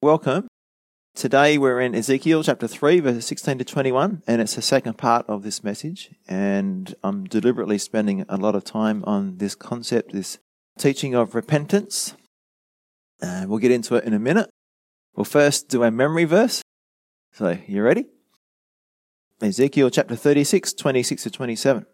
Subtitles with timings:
[0.00, 0.46] Welcome.
[1.16, 5.26] Today we're in Ezekiel chapter 3, verses 16 to 21, and it's the second part
[5.28, 6.10] of this message.
[6.28, 10.38] And I'm deliberately spending a lot of time on this concept, this
[10.78, 12.14] teaching of repentance.
[13.20, 14.48] Uh, we'll get into it in a minute.
[15.16, 16.62] We'll first do a memory verse.
[17.32, 18.06] So, you ready?
[19.42, 21.86] Ezekiel chapter 36, 26 to 27.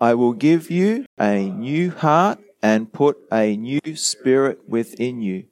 [0.00, 5.46] I will give you a new heart and put a new spirit within you.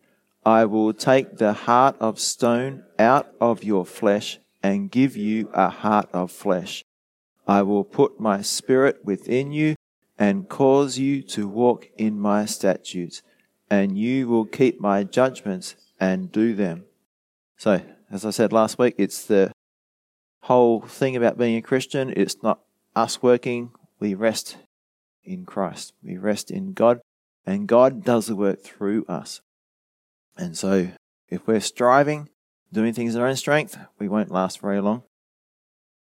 [0.44, 5.68] I will take the heart of stone out of your flesh and give you a
[5.68, 6.84] heart of flesh.
[7.46, 9.74] I will put my spirit within you
[10.18, 13.22] and cause you to walk in my statutes,
[13.70, 16.84] and you will keep my judgments and do them.
[17.56, 19.52] So, as I said last week, it's the
[20.42, 22.12] whole thing about being a Christian.
[22.16, 22.60] It's not
[22.96, 24.56] us working, we rest
[25.24, 27.00] in Christ, we rest in God,
[27.46, 29.40] and God does the work through us.
[30.36, 30.88] And so,
[31.28, 32.28] if we're striving,
[32.72, 35.02] doing things in our own strength, we won't last very long.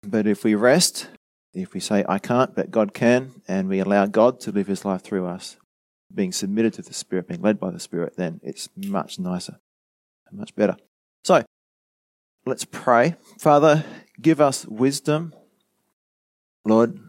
[0.05, 1.09] But if we rest,
[1.53, 4.85] if we say, I can't, but God can, and we allow God to live his
[4.85, 5.57] life through us,
[6.13, 9.59] being submitted to the Spirit, being led by the Spirit, then it's much nicer,
[10.31, 10.77] much better.
[11.23, 11.43] So,
[12.45, 13.15] let's pray.
[13.39, 13.83] Father,
[14.21, 15.33] give us wisdom.
[16.65, 16.99] Lord,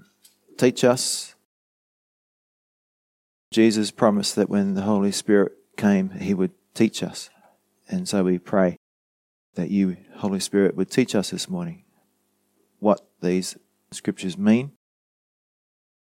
[0.59, 1.35] teach us.
[3.51, 7.31] Jesus promised that when the Holy Spirit came, he would teach us.
[7.89, 8.77] And so we pray
[9.55, 11.85] that you, Holy Spirit, would teach us this morning
[12.81, 13.57] what these
[13.93, 14.73] scriptures mean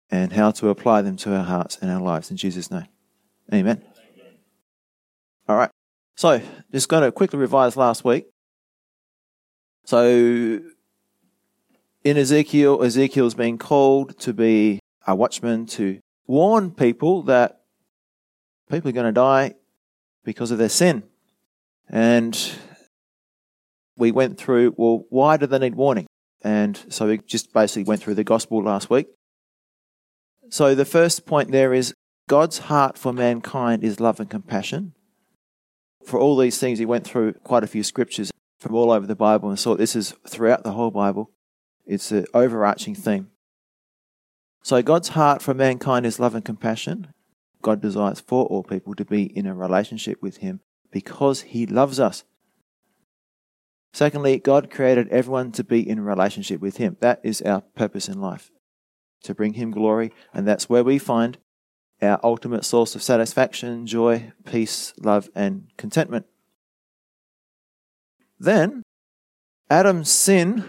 [0.09, 2.31] and how to apply them to our hearts and our lives.
[2.31, 2.87] In Jesus' name.
[3.53, 3.83] Amen.
[5.47, 5.69] All right.
[6.15, 8.25] So, just going to quickly revise last week.
[9.83, 10.61] So,
[12.03, 17.61] in Ezekiel, Ezekiel's being called to be a watchman to warn people that
[18.69, 19.55] people are going to die
[20.25, 21.03] because of their sin.
[21.89, 22.37] And
[23.95, 26.07] we went through, well, why do they need warning?
[26.43, 29.07] And so we just basically went through the gospel last week.
[30.49, 31.93] So the first point there is
[32.27, 34.93] God's heart for mankind is love and compassion.
[36.05, 39.15] For all these things, he went through quite a few scriptures from all over the
[39.15, 41.31] Bible and saw this is throughout the whole Bible.
[41.85, 43.29] It's an overarching theme.
[44.63, 47.13] So God's heart for mankind is love and compassion.
[47.65, 50.59] God desires for all people to be in a relationship with Him
[50.91, 52.23] because He loves us.
[53.91, 56.97] Secondly, God created everyone to be in a relationship with Him.
[56.99, 58.51] That is our purpose in life,
[59.23, 61.39] to bring Him glory, and that's where we find
[62.03, 66.27] our ultimate source of satisfaction, joy, peace, love, and contentment.
[68.39, 68.83] Then,
[69.71, 70.65] Adam's sin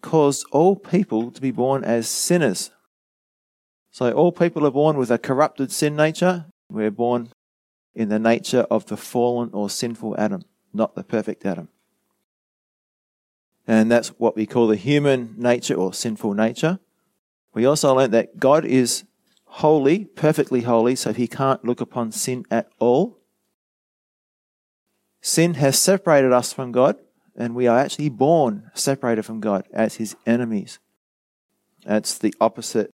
[0.00, 2.70] caused all people to be born as sinners.
[3.90, 6.46] So all people are born with a corrupted sin nature.
[6.70, 7.30] We're born
[7.94, 11.68] in the nature of the fallen or sinful Adam, not the perfect Adam.
[13.66, 16.78] And that's what we call the human nature or sinful nature.
[17.52, 19.04] We also learned that God is
[19.44, 23.18] holy, perfectly holy, so he can't look upon sin at all.
[25.20, 26.96] Sin has separated us from God,
[27.36, 30.78] and we are actually born separated from God as his enemies.
[31.84, 32.90] That's the opposite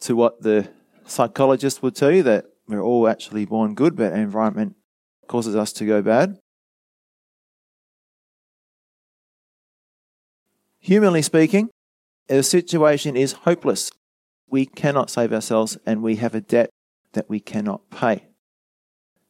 [0.00, 0.68] to what the
[1.04, 4.76] psychologist would tell you that we're all actually born good, but environment
[5.28, 6.38] causes us to go bad.
[10.80, 11.70] Humanly speaking,
[12.28, 13.90] the situation is hopeless.
[14.48, 16.70] We cannot save ourselves and we have a debt
[17.12, 18.26] that we cannot pay.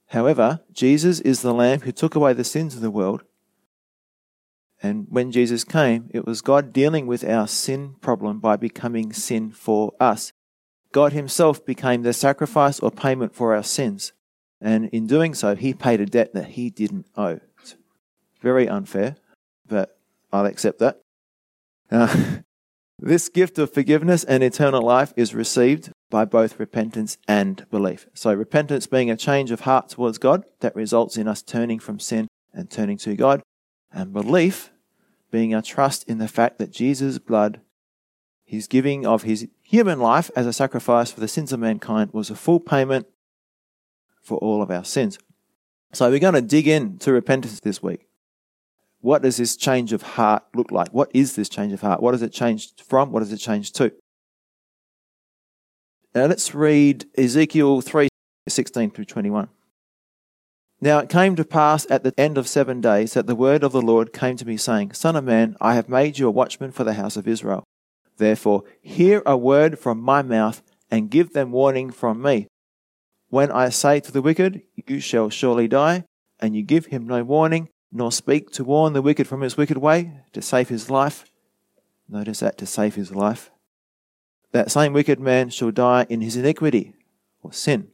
[0.09, 3.23] However, Jesus is the Lamb who took away the sins of the world.
[4.83, 9.51] And when Jesus came, it was God dealing with our sin problem by becoming sin
[9.51, 10.33] for us.
[10.93, 14.13] God Himself became the sacrifice or payment for our sins.
[14.61, 17.41] And in doing so, He paid a debt that He didn't owe.
[17.61, 17.77] It's
[18.41, 19.17] very unfair,
[19.67, 19.99] but
[20.33, 21.01] I'll accept that.
[21.91, 22.39] Uh,
[22.99, 28.07] this gift of forgiveness and eternal life is received by both repentance and belief.
[28.15, 31.99] So, repentance being a change of heart towards God that results in us turning from
[31.99, 33.43] sin and turning to God,
[33.93, 34.71] and belief
[35.31, 37.61] being a trust in the fact that Jesus' blood
[38.47, 42.31] his giving of his human life as a sacrifice for the sins of mankind was
[42.31, 43.07] a full payment
[44.23, 45.19] for all of our sins.
[45.93, 48.07] So we're going to dig into repentance this week.
[49.01, 50.89] What does this change of heart look like?
[50.89, 52.01] What is this change of heart?
[52.01, 53.13] What does it change from?
[53.13, 53.93] What does it change to?
[56.15, 58.09] Now let's read Ezekiel 3
[58.49, 59.49] 16 through 21.
[60.81, 63.73] Now it came to pass at the end of seven days that the word of
[63.73, 66.71] the Lord came to me, saying, Son of man, I have made you a watchman
[66.71, 67.65] for the house of Israel.
[68.17, 72.49] Therefore, hear a word from my mouth and give them warning from me.
[73.29, 76.05] When I say to the wicked, You shall surely die,
[76.41, 79.79] and you give him no warning, nor speak to warn the wicked from his wicked
[79.79, 81.25] way, to save his life.
[82.09, 83.51] Notice that, to save his life.
[84.53, 86.95] That same wicked man shall die in his iniquity,
[87.43, 87.89] or sin.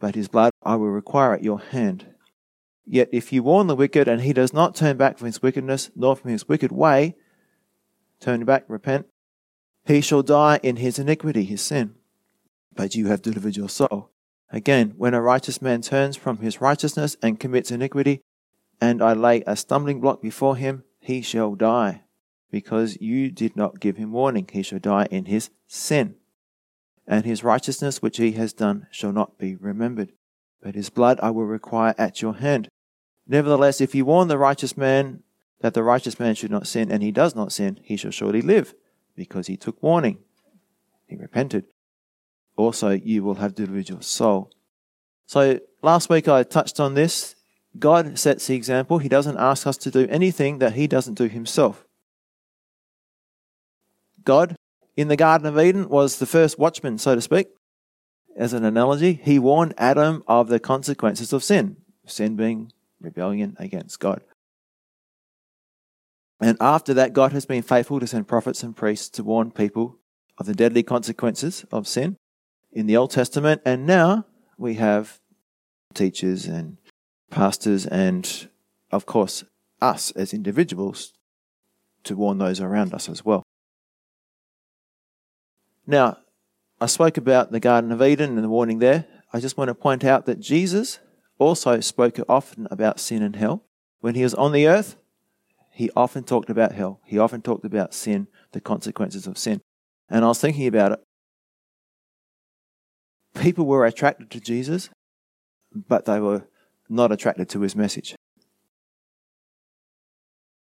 [0.00, 2.06] But his blood I will require at your hand.
[2.84, 5.90] Yet if you warn the wicked, and he does not turn back from his wickedness,
[5.94, 7.14] nor from his wicked way,
[8.18, 9.06] turn back, repent,
[9.84, 11.94] he shall die in his iniquity, his sin.
[12.74, 14.10] But you have delivered your soul.
[14.50, 18.20] Again, when a righteous man turns from his righteousness and commits iniquity,
[18.80, 22.02] and I lay a stumbling block before him, he shall die,
[22.50, 24.48] because you did not give him warning.
[24.52, 26.16] He shall die in his sin.
[27.06, 30.12] And his righteousness which he has done shall not be remembered,
[30.62, 32.68] but his blood I will require at your hand.
[33.26, 35.22] Nevertheless, if you warn the righteous man
[35.60, 38.42] that the righteous man should not sin, and he does not sin, he shall surely
[38.42, 38.74] live,
[39.14, 40.18] because he took warning.
[41.06, 41.64] He repented
[42.56, 44.50] also you will have delivered your soul.
[45.26, 47.34] So last week I touched on this.
[47.78, 48.98] God sets the example.
[48.98, 51.86] He doesn't ask us to do anything that he doesn't do himself.
[54.24, 54.56] God
[54.94, 57.48] in the Garden of Eden was the first watchman, so to speak.
[58.36, 61.76] As an analogy, he warned Adam of the consequences of sin,
[62.06, 64.22] sin being rebellion against God.
[66.42, 69.98] And after that, God has been faithful to send prophets and priests to warn people
[70.38, 72.16] of the deadly consequences of sin
[72.72, 74.26] in the Old Testament, and now
[74.58, 75.20] we have
[75.94, 76.78] teachers and
[77.30, 78.48] pastors, and
[78.90, 79.44] of course,
[79.80, 81.12] us as individuals
[82.02, 83.44] to warn those around us as well.
[85.86, 86.18] Now,
[86.80, 89.06] I spoke about the Garden of Eden and the warning there.
[89.32, 90.98] I just want to point out that Jesus
[91.38, 93.64] also spoke often about sin and hell.
[94.00, 94.96] When he was on the earth,
[95.72, 97.00] he often talked about hell.
[97.04, 99.60] He often talked about sin, the consequences of sin.
[100.08, 101.00] And I was thinking about it
[103.34, 104.90] people were attracted to Jesus,
[105.74, 106.44] but they were
[106.88, 108.14] not attracted to his message.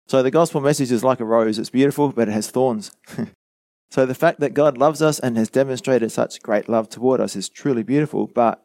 [0.07, 1.59] So the gospel message is like a rose.
[1.59, 2.91] It's beautiful, but it has thorns.
[3.91, 7.35] so the fact that God loves us and has demonstrated such great love toward us
[7.35, 8.63] is truly beautiful, but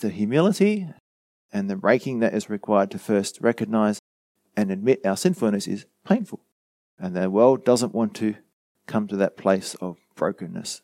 [0.00, 0.88] the humility
[1.52, 4.00] and the breaking that is required to first recognize
[4.56, 6.40] and admit our sinfulness is painful.
[6.98, 8.34] And the world doesn't want to
[8.86, 10.82] come to that place of brokenness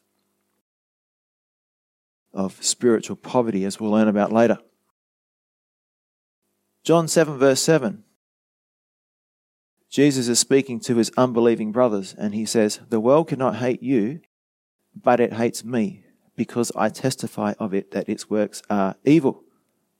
[2.36, 4.58] of spiritual poverty, as we'll learn about later.
[6.84, 8.04] John 7, verse 7.
[9.88, 14.20] Jesus is speaking to his unbelieving brothers, and he says, The world cannot hate you,
[14.94, 16.04] but it hates me,
[16.36, 19.42] because I testify of it that its works are evil.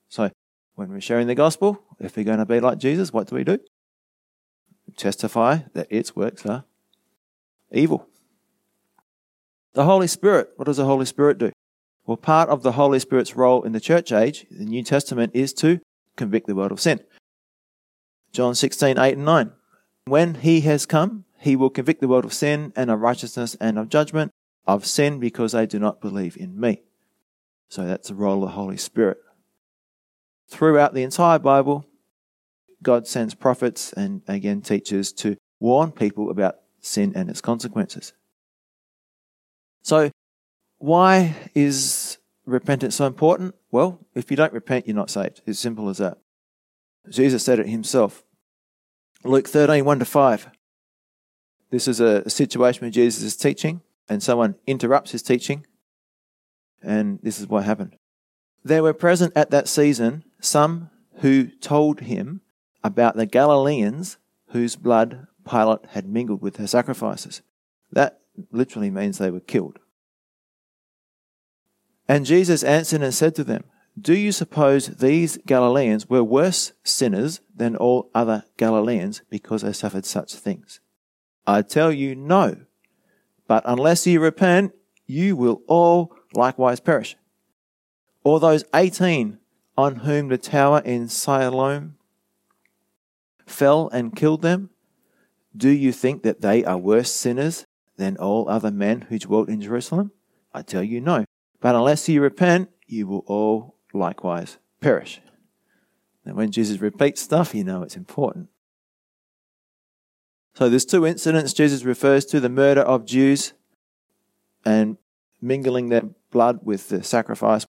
[0.08, 0.30] So,
[0.76, 3.44] when we're sharing the gospel, if we're going to be like Jesus, what do we
[3.44, 3.58] do?
[4.96, 6.64] Testify that its works are
[7.72, 8.06] evil.
[9.72, 11.50] The Holy Spirit, what does the Holy Spirit do?
[12.06, 15.52] Well, part of the Holy Spirit's role in the church age, the New Testament, is
[15.54, 15.80] to
[16.14, 17.00] convict the world of sin.
[18.32, 19.52] John 16, 8 and 9.
[20.04, 23.78] When he has come, he will convict the world of sin and of righteousness and
[23.78, 24.30] of judgment,
[24.66, 26.82] of sin because they do not believe in me.
[27.68, 29.18] So that's the role of the Holy Spirit.
[30.48, 31.86] Throughout the entire Bible,
[32.82, 38.12] God sends prophets and again teachers to warn people about sin and its consequences.
[39.82, 40.10] So
[40.78, 43.54] why is repentance so important?
[43.70, 45.42] Well, if you don't repent, you're not saved.
[45.46, 46.18] It's simple as that.
[47.08, 48.24] Jesus said it himself.
[49.24, 50.50] Luke 13, 1 to 5.
[51.70, 55.66] This is a situation where Jesus is teaching and someone interrupts his teaching.
[56.82, 57.96] And this is what happened.
[58.64, 60.90] There were present at that season some
[61.20, 62.40] who told him
[62.84, 67.42] about the Galileans whose blood Pilate had mingled with her sacrifices.
[67.92, 69.78] That literally means they were killed.
[72.08, 73.64] And Jesus answered and said to them,
[73.98, 80.04] Do you suppose these Galileans were worse sinners than all other Galileans because they suffered
[80.04, 80.80] such things?
[81.46, 82.56] I tell you, no.
[83.48, 84.72] But unless you repent,
[85.06, 87.16] you will all likewise perish.
[88.24, 89.38] Or those 18
[89.76, 91.96] on whom the tower in Siloam
[93.46, 94.70] fell and killed them,
[95.56, 97.64] do you think that they are worse sinners
[97.96, 100.12] than all other men who dwelt in Jerusalem?
[100.52, 101.24] I tell you, no.
[101.60, 105.20] But unless you repent, you will all likewise perish.
[106.24, 108.48] And when Jesus repeats stuff, you know it's important.
[110.54, 113.52] So there's two incidents Jesus refers to the murder of Jews
[114.64, 114.96] and
[115.40, 117.66] mingling their blood with the sacrifice.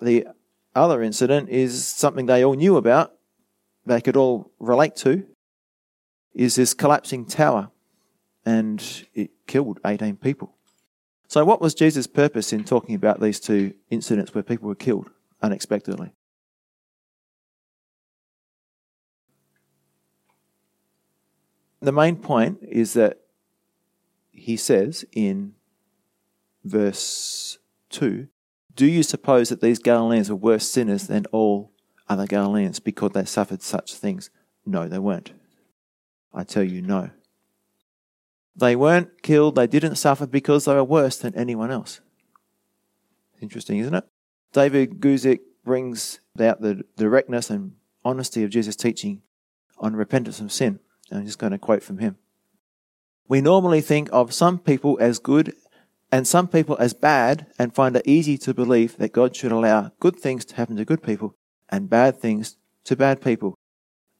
[0.00, 0.26] The
[0.74, 3.14] other incident is something they all knew about,
[3.86, 5.26] they could all relate to,
[6.34, 7.70] is this collapsing tower.
[8.46, 10.54] And it killed 18 people.
[11.28, 15.08] So, what was Jesus' purpose in talking about these two incidents where people were killed
[15.42, 16.12] unexpectedly?
[21.84, 23.18] the main point is that
[24.32, 25.54] he says in
[26.64, 27.58] verse
[27.90, 28.28] 2
[28.76, 31.70] Do you suppose that these Galileans were worse sinners than all
[32.08, 34.30] other Galileans because they suffered such things?
[34.66, 35.32] No, they weren't.
[36.32, 37.10] I tell you, no.
[38.56, 42.00] They weren't killed, they didn't suffer because they were worse than anyone else.
[43.40, 44.04] Interesting, isn't it?
[44.52, 47.72] David Guzik brings out the directness and
[48.04, 49.22] honesty of Jesus' teaching
[49.78, 50.80] on repentance from sin.
[51.10, 52.16] I'm just going to quote from him.
[53.28, 55.54] We normally think of some people as good
[56.14, 59.90] and some people as bad and find it easy to believe that God should allow
[59.98, 61.34] good things to happen to good people
[61.68, 63.56] and bad things to bad people.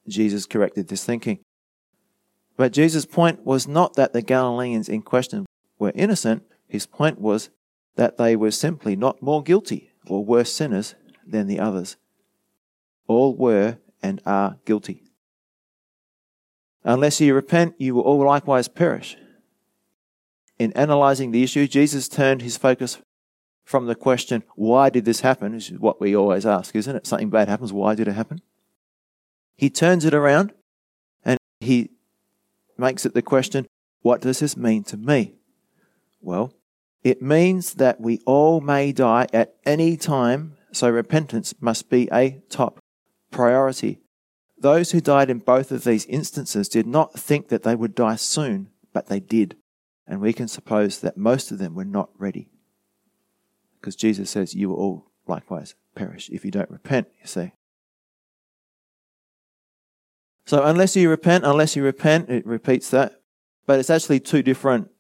[0.08, 1.38] Jesus corrected this thinking.
[2.56, 5.46] But Jesus' point was not that the Galileans in question
[5.78, 7.50] were innocent, his point was
[7.94, 11.96] that they were simply not more guilty or worse sinners than the others.
[13.06, 15.04] All were and are guilty.
[16.82, 19.16] Unless you repent, you will all likewise perish.
[20.58, 22.98] In analyzing the issue, Jesus turned his focus
[23.64, 25.54] from the question, why did this happen?
[25.54, 27.06] Which is what we always ask, isn't it?
[27.06, 28.40] Something bad happens, why did it happen?
[29.56, 30.52] He turns it around
[31.24, 31.90] and he
[32.76, 33.66] makes it the question,
[34.02, 35.34] what does this mean to me?
[36.20, 36.52] Well,
[37.02, 42.42] it means that we all may die at any time, so repentance must be a
[42.48, 42.78] top
[43.30, 44.00] priority.
[44.58, 48.16] Those who died in both of these instances did not think that they would die
[48.16, 49.56] soon, but they did.
[50.06, 52.50] And we can suppose that most of them were not ready.
[53.80, 57.52] Because Jesus says, You will all likewise perish if you don't repent, you see.
[60.46, 63.20] So, unless you repent, unless you repent, it repeats that.
[63.66, 64.90] But it's actually two different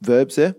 [0.00, 0.56] verbs there.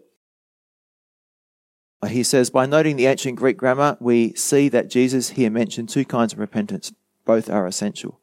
[2.08, 6.06] He says, by noting the ancient Greek grammar, we see that Jesus here mentioned two
[6.06, 6.94] kinds of repentance.
[7.26, 8.22] Both are essential.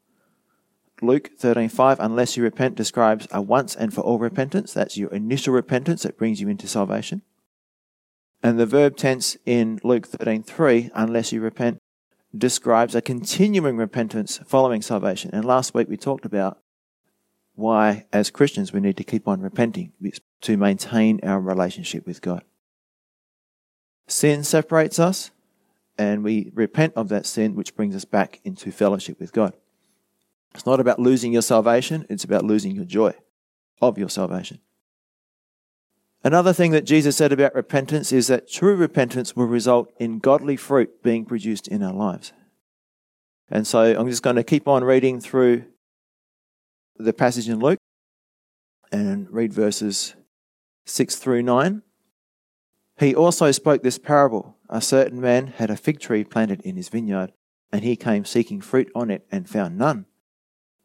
[1.01, 4.73] Luke 13:5 unless you repent describes a once and for all repentance.
[4.73, 7.21] That's your initial repentance that brings you into salvation.
[8.41, 11.79] And the verb tense in Luke 13:3 unless you repent
[12.35, 15.31] describes a continuing repentance following salvation.
[15.33, 16.59] And last week we talked about
[17.55, 19.91] why as Christians we need to keep on repenting
[20.41, 22.43] to maintain our relationship with God.
[24.07, 25.31] Sin separates us
[25.97, 29.53] and we repent of that sin which brings us back into fellowship with God
[30.55, 33.13] it's not about losing your salvation, it's about losing your joy
[33.81, 34.59] of your salvation.
[36.23, 40.55] Another thing that Jesus said about repentance is that true repentance will result in godly
[40.55, 42.33] fruit being produced in our lives.
[43.49, 45.65] And so I'm just going to keep on reading through
[46.97, 47.77] the passage in Luke
[48.91, 50.15] and read verses
[50.85, 51.83] 6 through 9.
[52.97, 56.89] He also spoke this parable A certain man had a fig tree planted in his
[56.89, 57.33] vineyard,
[57.71, 60.05] and he came seeking fruit on it and found none.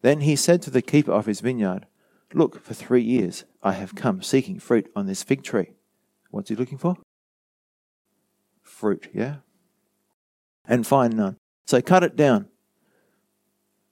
[0.02, 1.86] Then he said to the keeper of his vineyard,
[2.32, 5.72] Look, for three years I have come seeking fruit on this fig tree.
[6.30, 6.96] What's he looking for?
[8.62, 9.36] Fruit, yeah?
[10.66, 11.36] And find none.
[11.66, 12.48] So cut it down.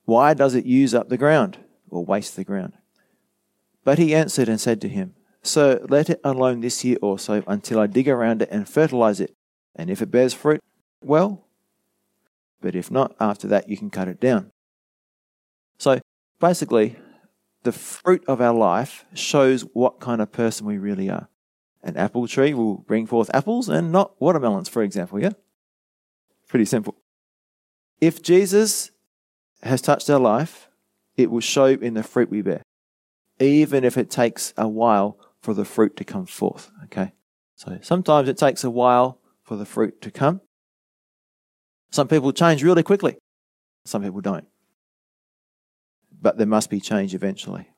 [0.04, 1.58] Why does it use up the ground
[1.90, 2.74] or waste the ground?
[3.84, 7.80] But he answered and said to him, Sir, let it alone this year also until
[7.80, 9.34] I dig around it and fertilize it.
[9.74, 10.62] And if it bears fruit,
[11.02, 11.46] well.
[12.60, 14.50] But if not, after that you can cut it down.
[15.78, 16.00] So
[16.40, 16.96] basically,
[17.62, 21.28] the fruit of our life shows what kind of person we really are.
[21.82, 25.30] An apple tree will bring forth apples and not watermelons, for example, yeah?
[26.48, 26.96] Pretty simple.
[28.00, 28.90] If Jesus
[29.62, 30.68] has touched our life,
[31.16, 32.62] it will show in the fruit we bear,
[33.38, 37.12] even if it takes a while for the fruit to come forth, okay?
[37.56, 40.40] So sometimes it takes a while for the fruit to come.
[41.90, 43.18] Some people change really quickly,
[43.84, 44.46] some people don't
[46.20, 47.68] but there must be change eventually.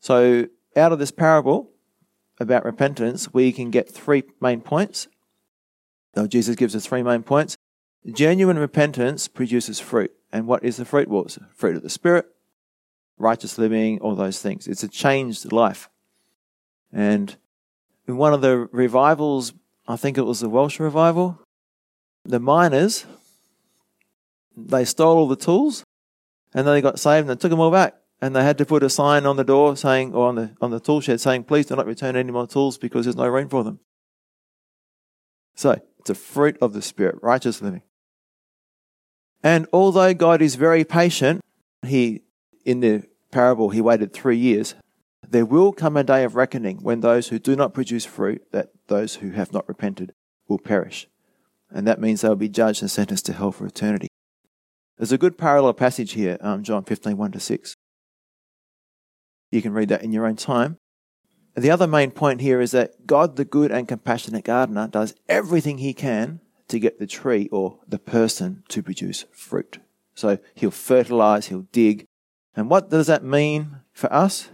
[0.00, 1.70] So, out of this parable
[2.40, 5.08] about repentance, we can get three main points.
[6.16, 7.56] Now, Jesus gives us three main points.
[8.12, 10.12] Genuine repentance produces fruit.
[10.32, 11.08] And what is the fruit?
[11.08, 12.26] Well, it's fruit of the Spirit,
[13.18, 14.66] righteous living, all those things.
[14.66, 15.88] It's a changed life.
[16.92, 17.36] And
[18.06, 19.52] in one of the revivals,
[19.86, 21.40] I think it was the Welsh revival,
[22.24, 23.06] the miners,
[24.56, 25.84] they stole all the tools
[26.54, 27.96] and then they got saved and they took them all back.
[28.22, 30.70] And they had to put a sign on the door saying, or on the, on
[30.70, 33.48] the tool shed saying, please do not return any more tools because there's no room
[33.48, 33.80] for them.
[35.56, 37.82] So, it's a fruit of the Spirit, righteous living.
[39.42, 41.42] And although God is very patient,
[41.84, 42.22] he,
[42.64, 44.74] in the parable, he waited three years.
[45.28, 48.70] There will come a day of reckoning when those who do not produce fruit, that
[48.86, 50.12] those who have not repented,
[50.48, 51.08] will perish.
[51.70, 54.08] And that means they will be judged and sentenced to hell for eternity.
[54.98, 57.74] There's a good parallel passage here, um, John 15, 1 to 6.
[59.50, 60.78] You can read that in your own time.
[61.56, 65.78] The other main point here is that God, the good and compassionate gardener, does everything
[65.78, 69.78] he can to get the tree or the person to produce fruit.
[70.14, 72.06] So he'll fertilize, he'll dig.
[72.56, 74.50] And what does that mean for us?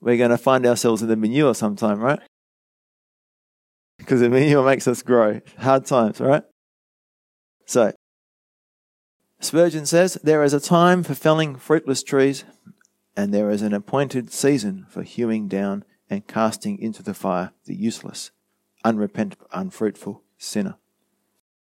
[0.00, 2.20] We're going to find ourselves in the manure sometime, right?
[3.98, 5.40] Because the manure makes us grow.
[5.58, 6.42] Hard times, right?
[7.66, 7.92] So,
[9.42, 12.44] Spurgeon says, There is a time for felling fruitless trees,
[13.16, 17.74] and there is an appointed season for hewing down and casting into the fire the
[17.74, 18.30] useless,
[18.84, 20.76] unrepentant, unfruitful sinner.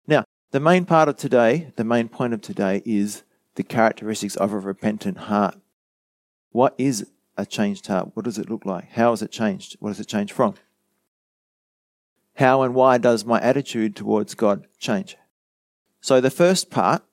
[0.08, 3.22] Now, the main part of today, the main point of today is
[3.54, 5.56] the characteristics of a repentant heart.
[6.50, 7.06] What is
[7.36, 8.10] a changed heart?
[8.14, 8.90] What does it look like?
[8.90, 9.76] How is it changed?
[9.78, 10.54] What does it change from?
[12.34, 15.16] How and why does my attitude towards God change?
[16.00, 17.04] So the first part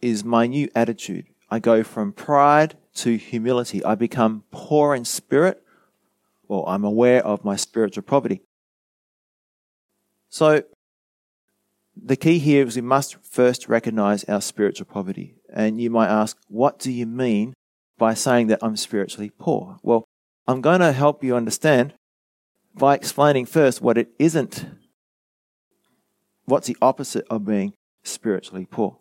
[0.00, 1.26] is my new attitude.
[1.50, 3.84] I go from pride to humility.
[3.84, 5.62] I become poor in spirit,
[6.46, 8.42] or I'm aware of my spiritual poverty.
[10.28, 10.62] So,
[11.96, 15.34] the key here is we must first recognize our spiritual poverty.
[15.52, 17.54] And you might ask, what do you mean
[17.96, 19.78] by saying that I'm spiritually poor?
[19.82, 20.04] Well,
[20.46, 21.94] I'm going to help you understand
[22.74, 24.66] by explaining first what it isn't.
[26.44, 27.74] What's the opposite of being
[28.04, 28.98] spiritually poor?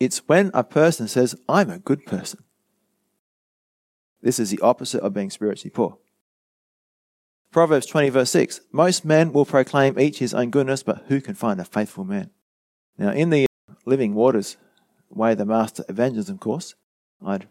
[0.00, 2.44] It's when a person says, I'm a good person.
[4.22, 5.98] This is the opposite of being spiritually poor.
[7.52, 11.34] Proverbs 20, verse 6 Most men will proclaim each his own goodness, but who can
[11.34, 12.30] find a faithful man?
[12.98, 14.56] Now, in the uh, Living Waters
[15.10, 16.74] Way the Master Evangelism course,
[17.24, 17.46] I'd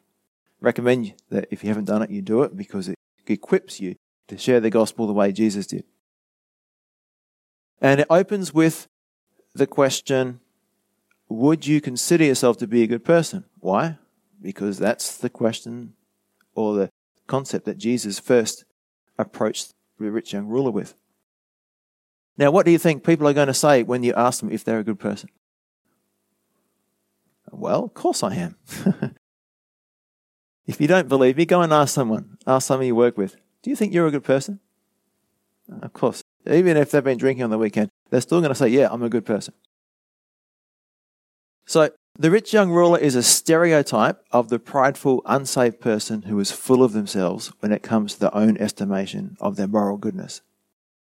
[0.59, 2.95] recommend that if you haven't done it, you do it because it
[3.27, 3.95] equips you
[4.27, 5.85] to share the gospel the way Jesus did.
[7.79, 8.87] And it opens with
[9.53, 10.39] the question
[11.29, 13.45] Would you consider yourself to be a good person?
[13.59, 13.97] Why?
[14.41, 15.93] Because that's the question
[16.53, 16.89] or the
[17.27, 18.65] concept that Jesus first
[19.17, 20.95] approached the rich young ruler with.
[22.37, 24.63] Now, what do you think people are going to say when you ask them if
[24.63, 25.29] they're a good person?
[27.51, 28.55] Well, of course I am.
[30.65, 32.37] if you don't believe me, go and ask someone.
[32.47, 33.35] Ask someone you work with.
[33.61, 34.59] Do you think you're a good person?
[35.81, 36.23] Of course.
[36.49, 39.03] Even if they've been drinking on the weekend, they're still going to say, Yeah, I'm
[39.03, 39.53] a good person.
[41.65, 46.51] So, the rich young ruler is a stereotype of the prideful, unsaved person who is
[46.51, 50.41] full of themselves when it comes to their own estimation of their moral goodness.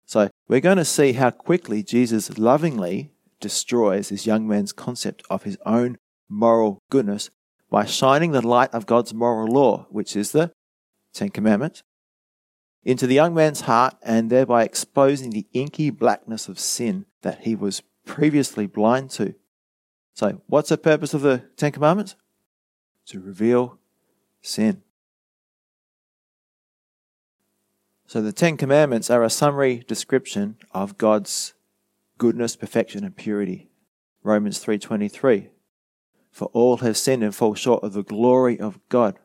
[0.06, 5.42] So, we're going to see how quickly Jesus lovingly destroys this young man's concept of
[5.42, 5.96] his own
[6.28, 7.30] moral goodness
[7.70, 10.52] by shining the light of God's moral law, which is the
[11.12, 11.82] Ten Commandments,
[12.84, 17.54] into the young man's heart and thereby exposing the inky blackness of sin that he
[17.54, 19.34] was previously blind to.
[20.14, 22.14] So, what's the purpose of the Ten Commandments?
[23.06, 23.78] To reveal
[24.40, 24.82] sin.
[28.06, 31.54] So, the Ten Commandments are a summary description of God's
[32.16, 33.68] goodness, perfection, and purity.
[34.22, 35.50] Romans 3:23.
[36.30, 39.18] For all have sinned and fall short of the glory of God.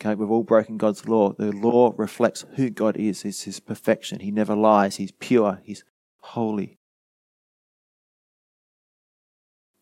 [0.00, 1.32] Okay, we've all broken God's law.
[1.32, 3.24] The law reflects who God is.
[3.24, 4.20] It's his perfection.
[4.20, 4.96] He never lies.
[4.96, 5.60] He's pure.
[5.62, 5.84] He's
[6.20, 6.79] holy.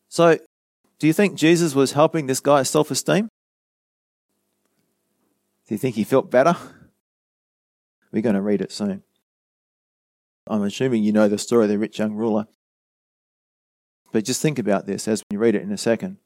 [0.08, 0.38] So,
[0.98, 3.28] do you think Jesus was helping this guy's self esteem?
[5.66, 6.56] Do you think he felt better?
[8.10, 9.02] We're going to read it soon.
[10.46, 12.46] I'm assuming you know the story of the rich young ruler.
[14.12, 16.16] But just think about this as we read it in a second.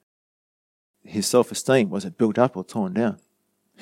[1.05, 3.19] His self esteem, was it built up or torn down?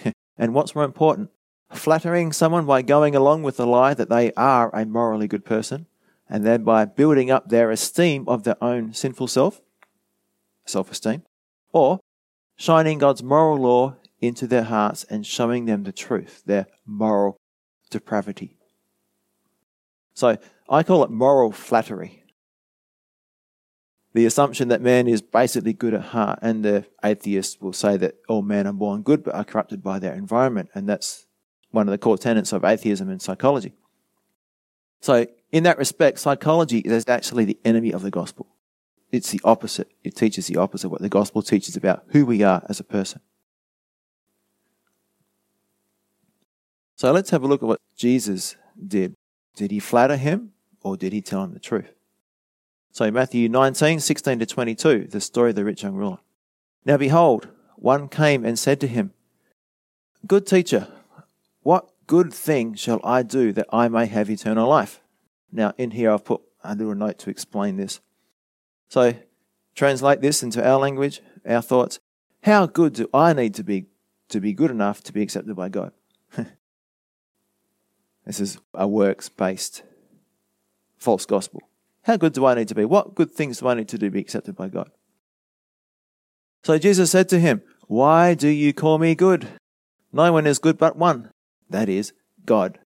[0.39, 1.29] And what's more important,
[1.71, 5.85] flattering someone by going along with the lie that they are a morally good person,
[6.31, 9.61] and thereby building up their esteem of their own sinful self,
[10.71, 11.23] self esteem,
[11.73, 12.01] or
[12.57, 17.37] shining God's moral law into their hearts and showing them the truth, their moral
[17.91, 18.57] depravity.
[20.15, 20.37] So
[20.69, 22.21] I call it moral flattery
[24.13, 28.17] the assumption that man is basically good at heart, and the atheists will say that
[28.29, 31.27] all men are born good but are corrupted by their environment, and that's
[31.71, 33.75] one of the core tenets of atheism and psychology.
[35.01, 38.49] So, in that respect, psychology is actually the enemy of the gospel.
[39.13, 39.91] It's the opposite.
[40.05, 43.21] It teaches the opposite what the gospel teaches about who we are as a person.
[46.97, 49.15] So let's have a look at what Jesus did.
[49.57, 51.93] Did he flatter him or did he tell him the truth?
[52.93, 56.19] So Matthew 19, 16 to 22, the story of the rich young ruler.
[56.85, 59.13] Now behold, one came and said to him,
[60.27, 60.89] Good teacher,
[61.63, 65.01] what good thing shall I do that I may have eternal life?
[65.51, 68.01] Now in here I've put a little note to explain this.
[68.91, 69.15] So
[69.75, 72.01] translate this into our language, our thoughts.
[72.43, 73.87] How good do I need to be
[74.29, 75.93] to be good enough to be accepted by God?
[78.27, 79.85] this is a works based
[80.99, 81.63] false gospel.
[82.03, 82.85] How good do I need to be?
[82.85, 84.91] What good things do I need to do to be accepted by God?
[86.65, 89.47] So Jesus said to him, Why do you call me good?
[90.13, 91.31] No one is good but one,
[91.69, 92.13] that is,
[92.45, 92.81] God.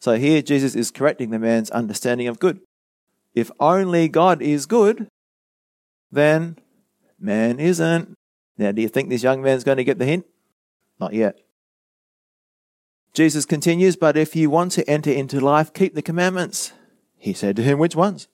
[0.00, 2.60] So here Jesus is correcting the man's understanding of good.
[3.38, 5.06] If only God is good,
[6.10, 6.58] then
[7.20, 8.14] man isn't.
[8.56, 10.26] Now, do you think this young man's going to get the hint?
[10.98, 11.38] Not yet.
[13.14, 16.72] Jesus continues, But if you want to enter into life, keep the commandments.
[17.16, 18.26] He said to him, Which ones?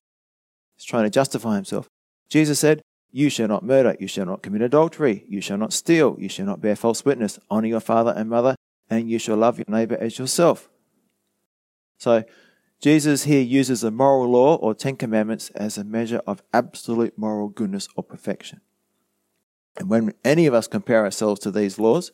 [0.75, 1.87] He's trying to justify himself.
[2.31, 2.81] Jesus said,
[3.13, 6.47] You shall not murder, you shall not commit adultery, you shall not steal, you shall
[6.47, 8.57] not bear false witness, honor your father and mother,
[8.89, 10.71] and you shall love your neighbor as yourself.
[11.99, 12.25] So,
[12.85, 17.49] Jesus here uses the moral law or Ten Commandments as a measure of absolute moral
[17.49, 18.61] goodness or perfection.
[19.79, 22.13] And when any of us compare ourselves to these laws,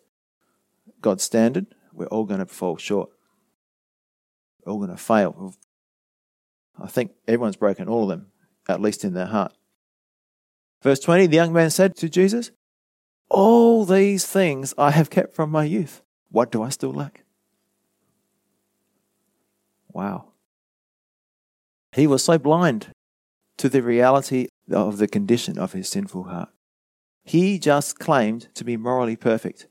[1.00, 3.11] God's standard, we're all going to fall short.
[4.64, 5.56] We're all going to fail.
[6.80, 8.28] I think everyone's broken all of them,
[8.68, 9.52] at least in their heart.
[10.85, 12.52] Verse 20 The young man said to Jesus,
[13.28, 16.04] All these things I have kept from my youth.
[16.30, 17.24] What do I still lack?
[19.88, 20.29] Wow.
[21.92, 22.92] He was so blind
[23.59, 26.50] to the reality of the condition of his sinful heart.
[27.24, 29.66] He just claimed to be morally perfect,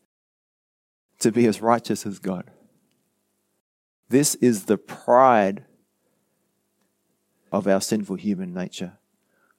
[1.19, 2.51] to be as righteous as God.
[4.09, 5.65] This is the pride
[7.51, 8.93] of our sinful human nature.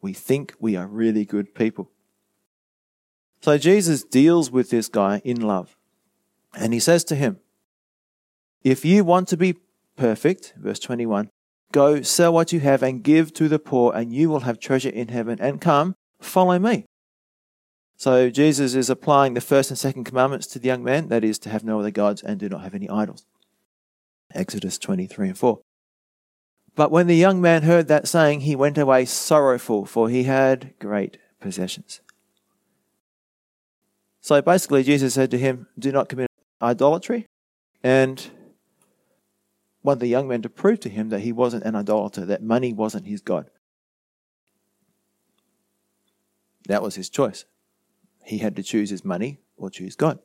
[0.01, 1.91] We think we are really good people.
[3.41, 5.77] So Jesus deals with this guy in love.
[6.55, 7.39] And he says to him,
[8.63, 9.57] If you want to be
[9.97, 11.31] perfect, verse 21,
[11.73, 14.89] go sell what you have and give to the poor, and you will have treasure
[14.89, 15.39] in heaven.
[15.41, 16.87] And come, follow me.
[17.97, 21.39] So Jesus is applying the first and second commandments to the young man that is,
[21.41, 23.27] to have no other gods and do not have any idols.
[24.35, 25.61] Exodus 23 and 4.
[26.75, 30.73] But when the young man heard that saying, he went away sorrowful, for he had
[30.79, 32.01] great possessions.
[34.23, 36.29] So basically, Jesus said to him, Do not commit
[36.63, 37.27] idolatry.
[37.83, 38.31] And
[39.83, 42.73] wanted the young man to prove to him that he wasn't an idolater, that money
[42.73, 43.51] wasn't his God.
[46.69, 47.47] That was his choice.
[48.25, 50.19] He had to choose his money or choose God.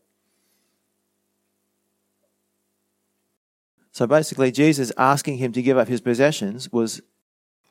[3.92, 7.02] So basically, Jesus asking him to give up his possessions was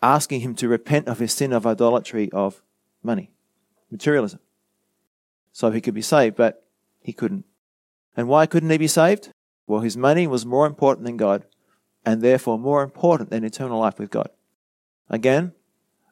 [0.02, 2.62] asking him to repent of his sin of idolatry of
[3.02, 3.30] money,
[3.90, 4.40] materialism.
[5.52, 6.64] So he could be saved, but
[7.00, 7.44] he couldn't.
[8.16, 9.30] And why couldn't he be saved?
[9.66, 11.44] Well, his money was more important than God,
[12.04, 14.28] and therefore more important than eternal life with God.
[15.08, 15.52] Again,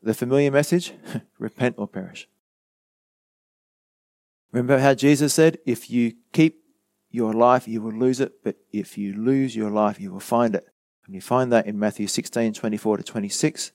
[0.03, 0.93] the familiar message
[1.39, 2.29] repent or perish.
[4.51, 6.63] Remember how Jesus said, if you keep
[7.11, 10.55] your life, you will lose it, but if you lose your life, you will find
[10.55, 10.67] it.
[11.07, 13.73] And you find that in Matthew 16 24 to 26.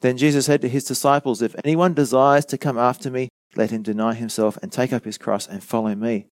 [0.00, 3.82] Then Jesus said to his disciples, If anyone desires to come after me, let him
[3.82, 6.26] deny himself and take up his cross and follow me.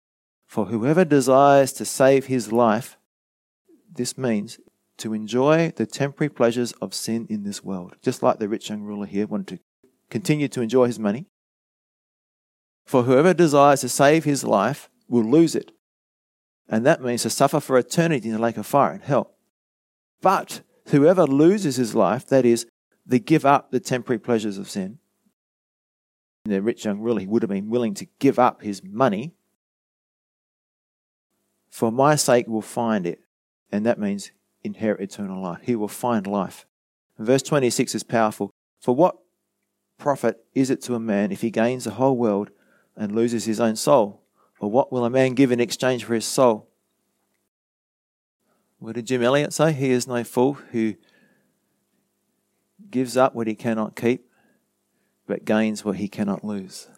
[0.46, 2.96] For whoever desires to save his life,
[3.92, 4.58] this means
[4.98, 7.96] to enjoy the temporary pleasures of sin in this world.
[8.02, 11.26] Just like the rich young ruler here wanted to continue to enjoy his money.
[12.84, 15.72] For whoever desires to save his life will lose it.
[16.68, 19.34] And that means to suffer for eternity in the lake of fire and hell.
[20.20, 22.66] But whoever loses his life, that is,
[23.04, 24.98] they give up the temporary pleasures of sin.
[26.44, 29.34] The rich young ruler, he would have been willing to give up his money.
[31.70, 33.20] For my sake will find it.
[33.70, 34.30] And that means
[34.66, 35.60] inherit eternal life.
[35.62, 36.66] He will find life.
[37.18, 38.50] verse 26 is powerful.
[38.80, 39.16] For what
[39.98, 42.50] profit is it to a man if he gains the whole world
[42.96, 44.22] and loses his own soul?
[44.60, 46.68] Or what will a man give in exchange for his soul?
[48.78, 49.72] What did Jim Elliot say?
[49.72, 50.94] He is no fool who
[52.90, 54.30] gives up what he cannot keep,
[55.26, 56.88] but gains what he cannot lose.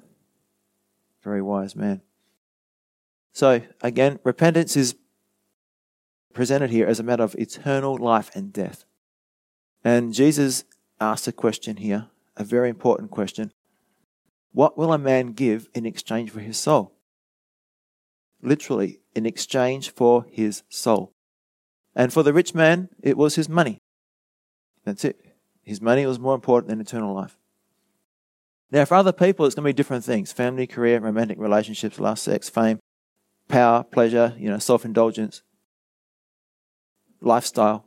[1.23, 2.03] Very wise man.
[3.33, 4.97] So, again, repentance is
[6.39, 8.85] presented here as a matter of eternal life and death.
[9.83, 10.63] And Jesus
[11.01, 13.51] asked a question here, a very important question.
[14.53, 16.93] What will a man give in exchange for his soul?
[18.41, 21.11] Literally, in exchange for his soul.
[21.97, 23.79] And for the rich man, it was his money.
[24.85, 25.19] That's it.
[25.65, 27.37] His money was more important than eternal life.
[28.71, 32.23] Now, for other people, it's going to be different things family, career, romantic relationships, lust,
[32.23, 32.79] sex, fame,
[33.49, 35.43] power, pleasure, you know, self indulgence
[37.21, 37.85] lifestyle.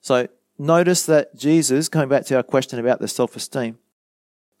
[0.00, 3.78] So notice that Jesus, coming back to our question about the self esteem,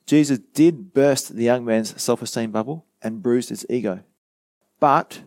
[0.06, 4.02] Jesus did burst the young man's self esteem bubble and bruised his ego.
[4.78, 5.22] But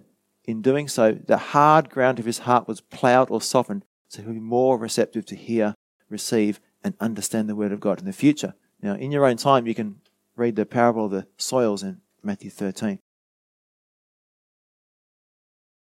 [0.46, 4.34] in doing so, the hard ground of his heart was ploughed or softened so he'll
[4.34, 5.74] be more receptive to hear,
[6.08, 8.54] receive, and understand the word of God in the future.
[8.80, 10.02] Now, in your own time, you can
[10.36, 13.00] read the parable of the soils in Matthew 13.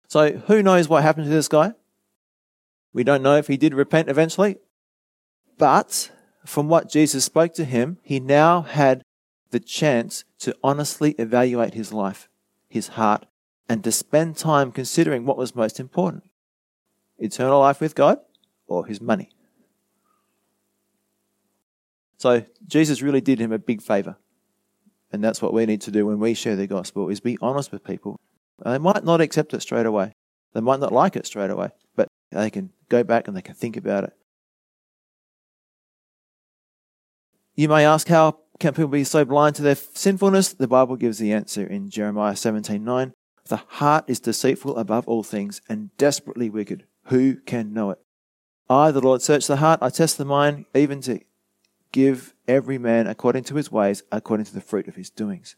[0.07, 1.73] So, who knows what happened to this guy?
[2.93, 4.57] We don't know if he did repent eventually,
[5.57, 6.11] but
[6.45, 9.03] from what Jesus spoke to him, he now had
[9.51, 12.29] the chance to honestly evaluate his life,
[12.69, 13.25] his heart,
[13.69, 16.23] and to spend time considering what was most important
[17.19, 18.19] eternal life with God
[18.67, 19.29] or his money.
[22.17, 24.17] So Jesus really did him a big favor.
[25.11, 27.71] And that's what we need to do when we share the gospel is be honest
[27.71, 28.19] with people.
[28.63, 30.13] They might not accept it straight away.
[30.53, 33.55] They might not like it straight away, but they can go back and they can
[33.55, 34.13] think about it.
[37.55, 40.53] You may ask how can people be so blind to their sinfulness?
[40.53, 43.13] The Bible gives the answer in Jeremiah 17:9.
[43.45, 46.85] The heart is deceitful above all things and desperately wicked.
[47.05, 47.99] Who can know it?
[48.69, 51.21] I, the Lord, search the heart, I test the mind, even to
[51.91, 55.55] give every man according to his ways, according to the fruit of his doings.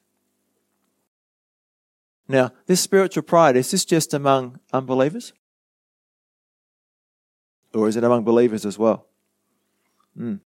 [2.29, 5.33] Now, this spiritual pride, is this just among unbelievers?
[7.73, 9.07] Or is it among believers as well?
[10.17, 10.41] Mm.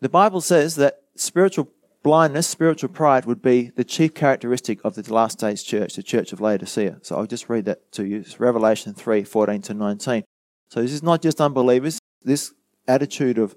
[0.00, 1.70] The Bible says that spiritual
[2.02, 6.34] blindness, spiritual pride would be the chief characteristic of the last days church, the church
[6.34, 6.98] of Laodicea.
[7.00, 8.18] So I'll just read that to you.
[8.18, 10.24] It's Revelation 3 14 to 19.
[10.68, 11.98] So this is not just unbelievers.
[12.22, 12.52] This
[12.86, 13.56] attitude of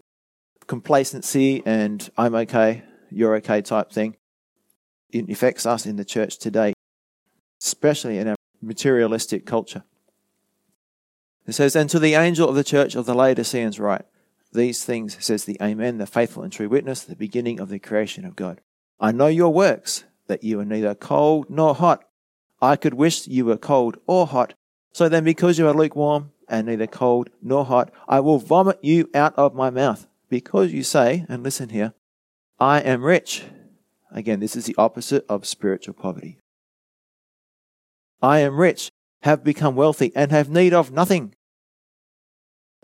[0.68, 4.16] complacency and I'm okay, you're okay type thing,
[5.10, 6.74] it affects us in the church today,
[7.64, 9.84] especially in our materialistic culture.
[11.46, 14.06] It says, And to the angel of the church of the Laodiceans write,
[14.54, 18.24] these things says the Amen, the faithful and true witness, the beginning of the creation
[18.24, 18.62] of God.
[19.00, 22.06] I know your works, that you are neither cold nor hot.
[22.62, 24.54] I could wish you were cold or hot.
[24.94, 29.10] So then, because you are lukewarm and neither cold nor hot, I will vomit you
[29.14, 30.08] out of my mouth.
[30.30, 31.94] Because you say, and listen here,
[32.60, 33.44] I am rich.
[34.12, 36.38] Again, this is the opposite of spiritual poverty.
[38.24, 38.90] I am rich,
[39.22, 41.36] have become wealthy, and have need of nothing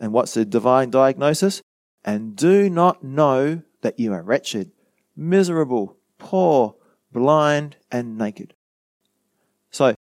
[0.00, 1.62] and what's the divine diagnosis?
[2.02, 4.72] And do not know that you are wretched,
[5.14, 6.74] miserable, poor,
[7.12, 8.54] blind, and naked.
[9.70, 9.94] So,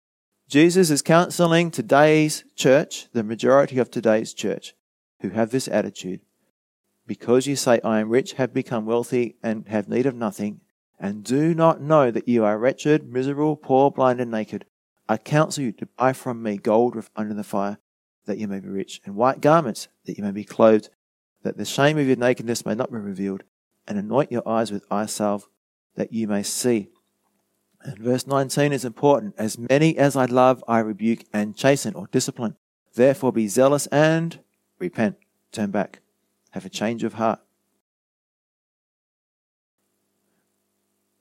[0.48, 4.74] Jesus is counseling today's church, the majority of today's church,
[5.22, 6.22] who have this attitude.
[7.06, 10.62] Because you say, I am rich, have become wealthy, and have need of nothing,
[11.00, 14.66] and do not know that you are wretched, miserable, poor, blind, and naked,
[15.10, 17.80] I counsel you to buy from me gold refined in the fire
[18.28, 20.90] that you may be rich, and white garments, that you may be clothed,
[21.42, 23.42] that the shame of your nakedness may not be revealed,
[23.88, 25.48] and anoint your eyes with eye salve,
[25.96, 26.90] that you may see.
[27.82, 29.34] And verse 19 is important.
[29.40, 32.56] As many as I love, I rebuke and chasten or discipline.
[32.94, 34.40] Therefore be zealous and
[34.78, 35.18] repent.
[35.52, 36.02] Turn back.
[36.52, 37.40] Have a change of heart.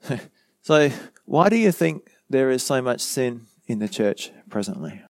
[0.60, 0.90] so,
[1.24, 5.02] why do you think there is so much sin in the church presently?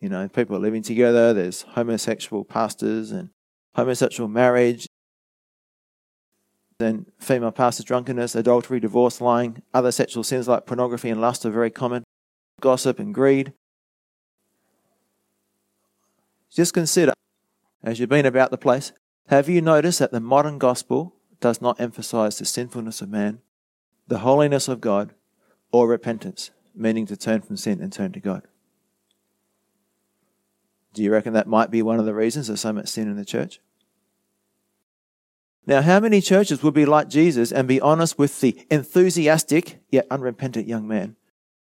[0.00, 3.30] You know, people are living together, there's homosexual pastors and
[3.74, 4.86] homosexual marriage,
[6.78, 11.50] then female pastor drunkenness, adultery, divorce, lying, other sexual sins like pornography and lust are
[11.50, 12.02] very common,
[12.60, 13.52] gossip and greed.
[16.50, 17.12] Just consider,
[17.82, 18.92] as you've been about the place,
[19.28, 23.40] have you noticed that the modern gospel does not emphasize the sinfulness of man,
[24.08, 25.14] the holiness of God,
[25.70, 28.46] or repentance, meaning to turn from sin and turn to God?
[30.94, 33.16] Do you reckon that might be one of the reasons there's so much sin in
[33.16, 33.60] the church?
[35.66, 40.06] Now, how many churches would be like Jesus and be honest with the enthusiastic yet
[40.10, 41.16] unrepentant young man,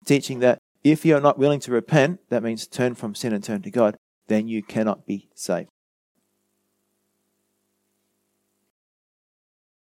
[0.05, 3.61] teaching that if you're not willing to repent, that means turn from sin and turn
[3.61, 3.95] to God,
[4.27, 5.69] then you cannot be saved.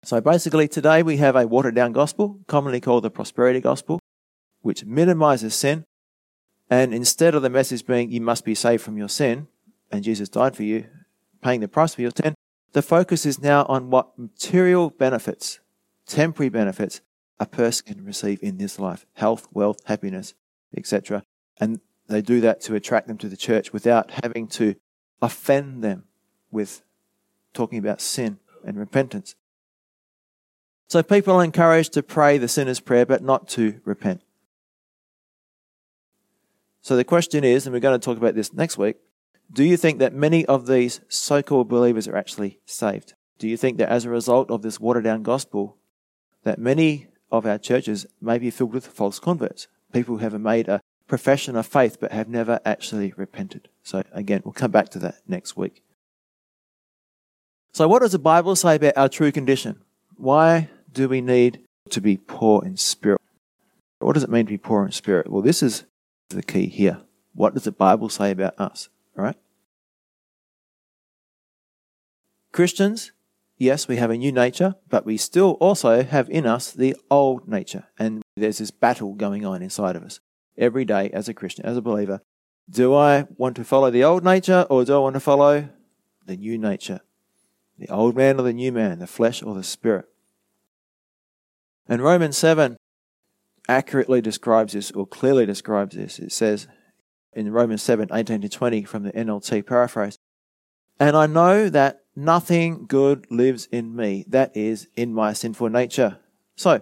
[0.03, 3.98] So basically, today we have a watered down gospel, commonly called the prosperity gospel,
[4.61, 5.85] which minimizes sin
[6.69, 9.47] and instead of the message being, you must be saved from your sin,
[9.91, 10.85] and Jesus died for you,
[11.41, 12.35] paying the price for your sin,
[12.73, 15.59] the focus is now on what material benefits,
[16.05, 17.01] temporary benefits,
[17.39, 20.35] a person can receive in this life health, wealth, happiness,
[20.77, 21.23] etc.
[21.59, 24.75] And they do that to attract them to the church without having to
[25.21, 26.03] offend them
[26.51, 26.83] with
[27.53, 29.35] talking about sin and repentance.
[30.87, 34.21] So people are encouraged to pray the sinner's prayer, but not to repent.
[36.81, 38.97] So the question is, and we're going to talk about this next week,
[39.51, 43.13] do you think that many of these so called believers are actually saved?
[43.37, 45.77] Do you think that as a result of this watered down gospel,
[46.43, 50.67] that many of our churches may be filled with false converts, people who have made
[50.67, 53.67] a profession of faith but have never actually repented.
[53.83, 55.81] So, again, we'll come back to that next week.
[57.73, 59.81] So, what does the Bible say about our true condition?
[60.15, 63.21] Why do we need to be poor in spirit?
[63.99, 65.29] What does it mean to be poor in spirit?
[65.29, 65.85] Well, this is
[66.29, 67.01] the key here.
[67.33, 68.89] What does the Bible say about us?
[69.17, 69.37] All right?
[72.51, 73.11] Christians,
[73.57, 77.47] yes, we have a new nature, but we still also have in us the old
[77.47, 77.85] nature.
[77.97, 80.19] And there's this battle going on inside of us
[80.57, 82.21] every day as a Christian, as a believer.
[82.69, 85.69] Do I want to follow the old nature or do I want to follow
[86.25, 87.01] the new nature?
[87.77, 90.05] The old man or the new man, the flesh or the spirit?
[91.87, 92.77] And Romans 7
[93.69, 96.19] accurately describes this or clearly describes this.
[96.19, 96.67] It says
[97.31, 100.17] in Romans 7 18 to 20 from the NLT paraphrase,
[100.99, 106.17] And I know that nothing good lives in me, that is, in my sinful nature.
[106.57, 106.81] So,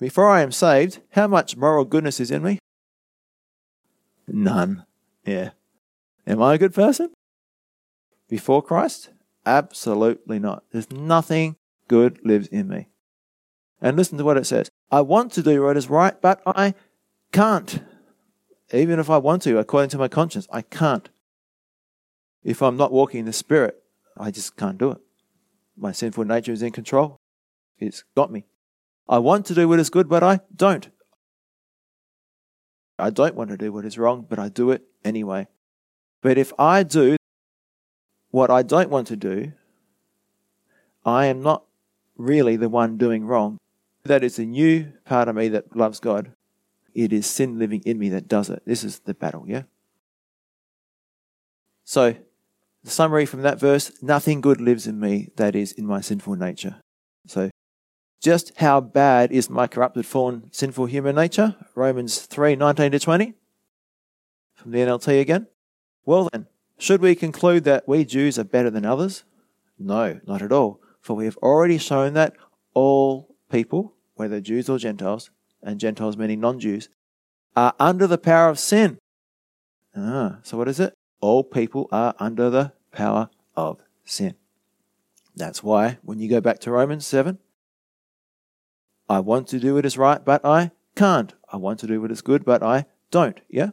[0.00, 2.58] before I am saved, how much moral goodness is in me?
[4.26, 4.84] None.
[5.24, 5.50] Yeah.
[6.26, 7.12] Am I a good person?
[8.28, 9.10] Before Christ?
[9.44, 10.64] Absolutely not.
[10.72, 11.56] There's nothing
[11.88, 12.88] good lives in me.
[13.80, 14.70] And listen to what it says.
[14.90, 16.74] I want to do what is right, but I
[17.32, 17.82] can't.
[18.72, 21.08] Even if I want to, according to my conscience, I can't.
[22.42, 23.82] If I'm not walking in the Spirit,
[24.16, 24.98] I just can't do it.
[25.76, 27.16] My sinful nature is in control.
[27.78, 28.46] It's got me.
[29.08, 30.88] I want to do what is good, but I don't.
[32.98, 35.48] I don't want to do what is wrong, but I do it anyway.
[36.22, 37.16] But if I do
[38.30, 39.52] what I don't want to do,
[41.04, 41.64] I am not
[42.16, 43.58] really the one doing wrong.
[44.06, 46.32] That is the new part of me that loves God.
[46.94, 48.62] It is sin living in me that does it.
[48.64, 49.62] This is the battle, yeah?
[51.84, 52.16] So,
[52.82, 56.36] the summary from that verse nothing good lives in me that is in my sinful
[56.36, 56.80] nature.
[57.26, 57.50] So,
[58.20, 61.56] just how bad is my corrupted, fallen, sinful human nature?
[61.74, 63.34] Romans 3 19 to 20.
[64.54, 65.48] From the NLT again.
[66.04, 66.46] Well then,
[66.78, 69.24] should we conclude that we Jews are better than others?
[69.78, 70.80] No, not at all.
[71.00, 72.36] For we have already shown that
[72.74, 75.30] all people, whether Jews or Gentiles,
[75.62, 76.88] and Gentiles meaning non Jews,
[77.54, 78.98] are under the power of sin.
[79.96, 80.92] Ah, so what is it?
[81.20, 84.34] All people are under the power of sin.
[85.34, 87.38] That's why when you go back to Romans 7,
[89.08, 91.34] I want to do what is right, but I can't.
[91.52, 93.40] I want to do what is good, but I don't.
[93.48, 93.70] Yeah?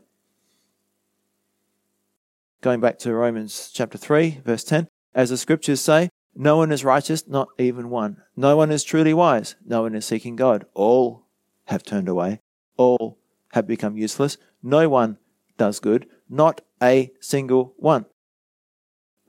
[2.62, 6.84] Going back to Romans chapter 3, verse 10, as the scriptures say, no one is
[6.84, 8.17] righteous, not even one.
[8.36, 9.56] No one is truly wise.
[9.65, 10.65] No one is seeking God.
[10.74, 11.28] All
[11.65, 12.39] have turned away.
[12.78, 13.19] All
[13.52, 14.38] have become useless.
[14.62, 15.17] No one
[15.58, 18.06] does good, not a single one.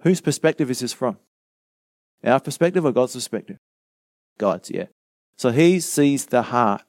[0.00, 1.18] Whose perspective is this from?
[2.24, 3.58] Our perspective or God's perspective?
[4.38, 4.86] God's, yeah.
[5.36, 6.82] So he sees the heart.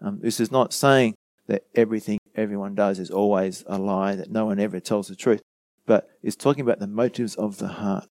[0.00, 1.14] Um, this is not saying
[1.48, 5.42] that everything everyone does is always a lie, that no one ever tells the truth,
[5.86, 8.06] but it's talking about the motives of the heart,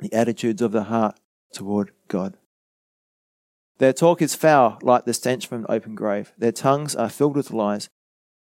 [0.00, 1.18] the attitudes of the heart
[1.52, 2.36] toward God.
[3.78, 6.32] Their talk is foul like the stench from an open grave.
[6.38, 7.88] Their tongues are filled with lies.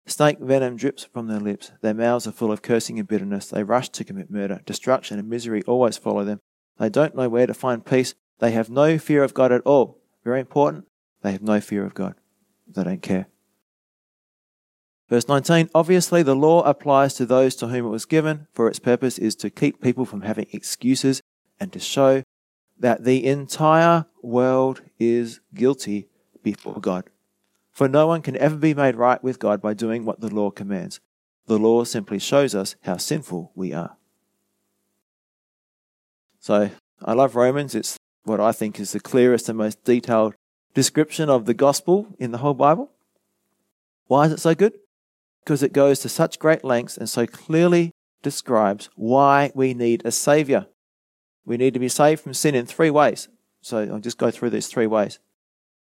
[0.05, 1.71] Snake venom drips from their lips.
[1.81, 3.47] Their mouths are full of cursing and bitterness.
[3.47, 4.61] They rush to commit murder.
[4.65, 6.39] Destruction and misery always follow them.
[6.77, 8.13] They don't know where to find peace.
[8.39, 10.01] They have no fear of God at all.
[10.23, 10.85] Very important.
[11.21, 12.15] They have no fear of God.
[12.67, 13.27] They don't care.
[15.09, 18.79] Verse 19 Obviously, the law applies to those to whom it was given, for its
[18.79, 21.21] purpose is to keep people from having excuses
[21.63, 22.23] and to show
[22.77, 26.09] that the entire world is guilty
[26.43, 27.09] before God.
[27.71, 30.51] For no one can ever be made right with God by doing what the law
[30.51, 30.99] commands.
[31.47, 33.95] The law simply shows us how sinful we are.
[36.41, 36.69] So,
[37.01, 37.73] I love Romans.
[37.73, 37.95] It's
[38.25, 40.35] what I think is the clearest and most detailed
[40.73, 42.91] description of the gospel in the whole Bible.
[44.07, 44.73] Why is it so good?
[45.45, 47.91] Because it goes to such great lengths and so clearly
[48.21, 50.67] describes why we need a savior.
[51.45, 53.27] We need to be saved from sin in three ways.
[53.61, 55.19] So I'll just go through these three ways.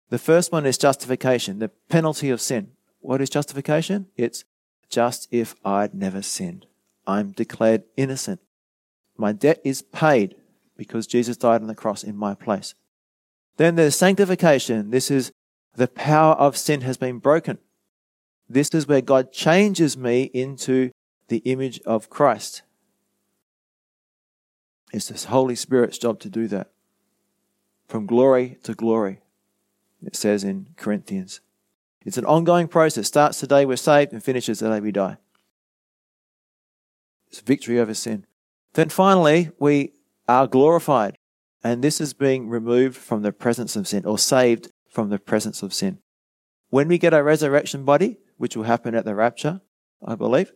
[0.10, 2.72] The first one is justification, the penalty of sin.
[3.00, 4.08] What is justification?
[4.16, 4.44] It's
[4.90, 6.66] just if I'd never sinned.
[7.06, 8.40] I'm declared innocent.
[9.18, 10.36] My debt is paid
[10.76, 12.76] because Jesus died on the cross in my place.
[13.58, 14.92] Then there's sanctification.
[14.92, 15.32] This is
[15.76, 17.58] the power of sin has been broken.
[18.50, 20.92] This is where God changes me into
[21.28, 22.62] the image of Christ.
[24.94, 26.72] It's the Holy Spirit's job to do that.
[27.88, 29.22] From glory to glory,
[30.04, 31.42] it says in Corinthians.
[32.06, 33.08] It's an ongoing process.
[33.08, 35.18] Starts the day we're saved and finishes the day we die.
[37.30, 38.26] It's victory over sin.
[38.74, 39.94] Then finally, we
[40.28, 41.18] are glorified.
[41.64, 45.62] And this is being removed from the presence of sin or saved from the presence
[45.62, 46.00] of sin.
[46.70, 49.62] When we get our resurrection body, which will happen at the rapture,
[50.06, 50.54] I believe,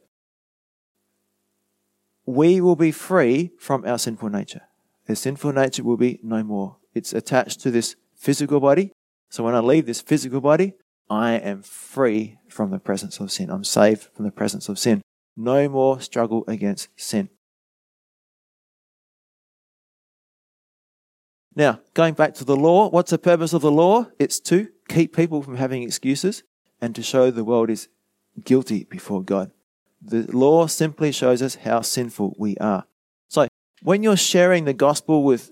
[2.26, 4.62] we will be free from our sinful nature.
[5.08, 6.78] The sinful nature will be no more.
[6.94, 8.92] It's attached to this physical body.
[9.30, 10.74] So when I leave this physical body,
[11.10, 13.50] I am free from the presence of sin.
[13.50, 15.02] I'm saved from the presence of sin.
[15.36, 17.30] No more struggle against sin.
[21.56, 24.08] Now, going back to the law, what's the purpose of the law?
[24.20, 26.44] It's to keep people from having excuses
[26.80, 27.90] and to show the world is
[28.46, 29.52] guilty before God.
[30.02, 32.86] The law simply shows us how sinful we are.
[33.28, 33.48] So,
[33.82, 35.52] when you're sharing the gospel with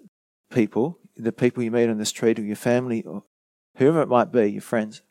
[0.49, 3.23] people, the people you meet on the street or your family or
[3.75, 5.01] whoever it might be, your friends,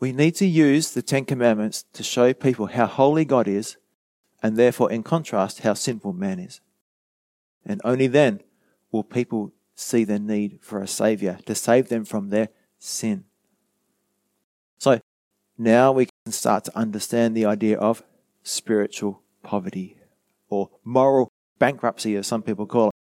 [0.00, 3.76] we need to use the Ten Commandments to show people how holy God is
[4.42, 6.60] and therefore, in contrast, how sinful man is.
[7.64, 8.40] And only then
[8.92, 13.24] will people see the need for a Savior to save them from their sin.
[14.78, 15.00] So
[15.56, 18.02] now we can start to understand the idea of
[18.42, 19.98] spiritual poverty
[20.48, 22.94] or moral bankruptcy, as some people call it.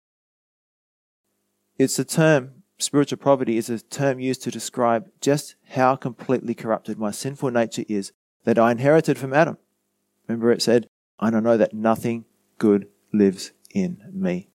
[1.79, 6.99] It's a term, spiritual poverty is a term used to describe just how completely corrupted
[6.99, 8.13] my sinful nature is
[8.45, 9.57] that I inherited from Adam.
[10.27, 10.87] Remember, it said,
[11.19, 12.25] I know that nothing
[12.59, 14.51] good lives in me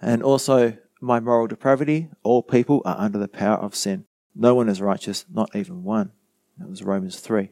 [0.00, 2.08] and also my moral depravity.
[2.22, 4.06] All people are under the power of sin.
[4.34, 6.12] No one is righteous, not even one.
[6.58, 7.50] That was Romans 3.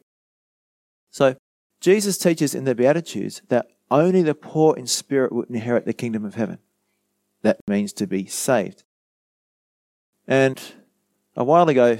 [1.11, 1.35] So,
[1.81, 6.25] Jesus teaches in the Beatitudes that only the poor in spirit will inherit the kingdom
[6.25, 6.59] of heaven.
[7.41, 8.83] That means to be saved.
[10.27, 10.61] And
[11.35, 11.99] a while ago,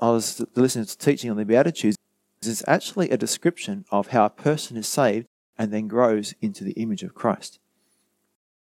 [0.00, 1.96] I was listening to teaching on the Beatitudes.
[2.42, 5.26] It's actually a description of how a person is saved
[5.58, 7.58] and then grows into the image of Christ.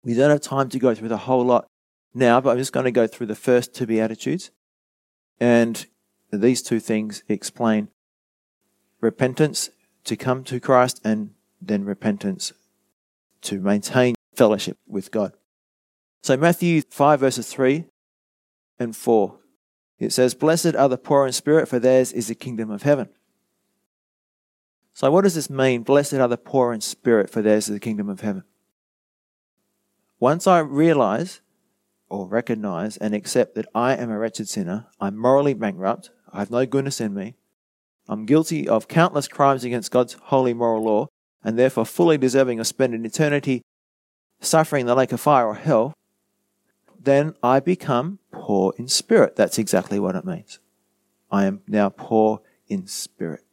[0.05, 1.67] We don't have time to go through the whole lot
[2.15, 4.51] now, but I'm just going to go through the first two Beatitudes.
[5.39, 5.87] And
[6.33, 7.89] these two things explain
[9.01, 9.71] repentance
[10.05, 11.31] to come to Christ and
[11.61, 12.53] then repentance
[13.43, 15.33] to maintain fellowship with God.
[16.23, 17.85] So, Matthew 5, verses 3
[18.79, 19.39] and 4,
[19.99, 23.09] it says, Blessed are the poor in spirit, for theirs is the kingdom of heaven.
[24.93, 25.83] So, what does this mean?
[25.83, 28.45] Blessed are the poor in spirit, for theirs is the kingdom of heaven.
[30.19, 31.41] Once I realize
[32.09, 36.51] or recognize and accept that I am a wretched sinner, I'm morally bankrupt, I have
[36.51, 37.35] no goodness in me,
[38.09, 41.09] I'm guilty of countless crimes against God's holy moral law,
[41.43, 43.63] and therefore fully deserving of spending eternity
[44.41, 45.93] suffering the lake of fire or hell,
[46.99, 49.37] then I become poor in spirit.
[49.37, 50.59] That's exactly what it means.
[51.31, 53.45] I am now poor in spirit.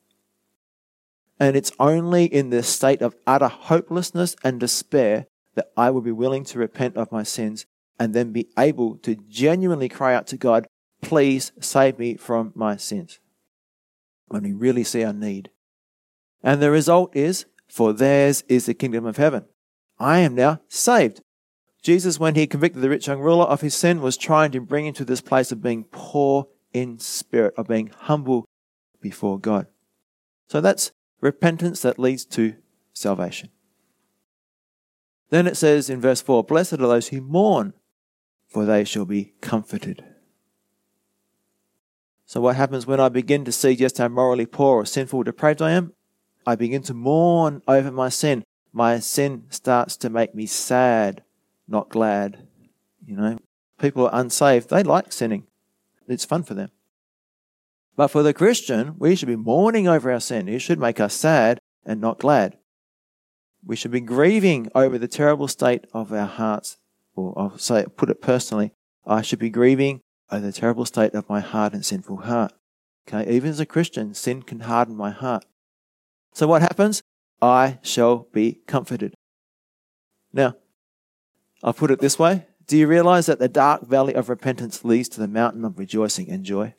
[1.39, 6.11] And it's only in this state of utter hopelessness and despair that I would be
[6.11, 7.65] willing to repent of my sins
[7.99, 10.67] and then be able to genuinely cry out to God,
[11.01, 13.19] please save me from my sins.
[14.27, 15.49] When we really see our need.
[16.41, 19.45] And the result is, for theirs is the kingdom of heaven.
[19.99, 21.21] I am now saved.
[21.81, 24.85] Jesus, when he convicted the rich young ruler of his sin, was trying to bring
[24.85, 28.45] him to this place of being poor in spirit, of being humble
[29.01, 29.67] before God.
[30.47, 32.55] So that's repentance that leads to
[32.93, 33.49] salvation.
[35.29, 37.73] Then it says in verse 4 Blessed are those who mourn,
[38.53, 40.05] for they shall be comforted.
[42.27, 45.23] So, what happens when I begin to see just how morally poor or sinful, or
[45.23, 45.93] depraved I am?
[46.45, 48.43] I begin to mourn over my sin.
[48.71, 51.23] My sin starts to make me sad,
[51.67, 52.47] not glad.
[53.05, 53.39] You know,
[53.79, 55.47] people are unsaved, they like sinning,
[56.07, 56.69] it's fun for them.
[57.95, 60.47] But for the Christian, we should be mourning over our sin.
[60.47, 62.57] It should make us sad and not glad.
[63.65, 66.77] We should be grieving over the terrible state of our hearts.
[67.15, 68.71] Or I'll say, put it personally,
[69.05, 70.01] I should be grieving
[70.31, 72.53] over the terrible state of my hard and sinful heart.
[73.07, 75.45] Okay, even as a Christian, sin can harden my heart.
[76.33, 77.01] So what happens?
[77.41, 79.13] I shall be comforted.
[80.31, 80.55] Now,
[81.61, 82.47] I'll put it this way.
[82.65, 86.29] Do you realize that the dark valley of repentance leads to the mountain of rejoicing
[86.29, 86.75] and joy?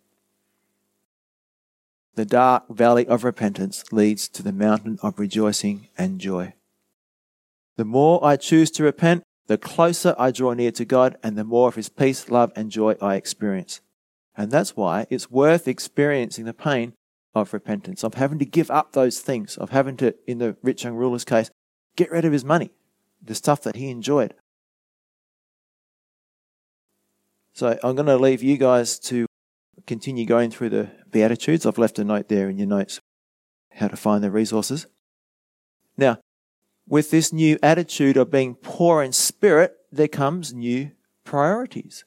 [2.15, 6.55] The dark valley of repentance leads to the mountain of rejoicing and joy.
[7.77, 11.45] The more I choose to repent, the closer I draw near to God and the
[11.45, 13.81] more of His peace, love, and joy I experience.
[14.37, 16.95] And that's why it's worth experiencing the pain
[17.35, 20.85] of repentance, of having to give up those things, of having to, in the rich
[20.85, 21.51] young ruler's case,
[21.97, 22.71] get rid of his money,
[23.23, 24.35] the stuff that he enjoyed.
[27.53, 29.27] So I'm going to leave you guys to
[29.87, 31.67] continue going through the Beatitudes.
[31.67, 33.01] I've left a note there in your notes
[33.75, 34.87] how to find the resources.
[35.97, 36.19] Now,
[36.87, 39.34] with this new attitude of being poor in spirit,
[39.93, 40.93] there comes new
[41.25, 42.05] priorities.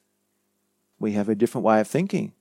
[0.98, 2.32] We have a different way of thinking.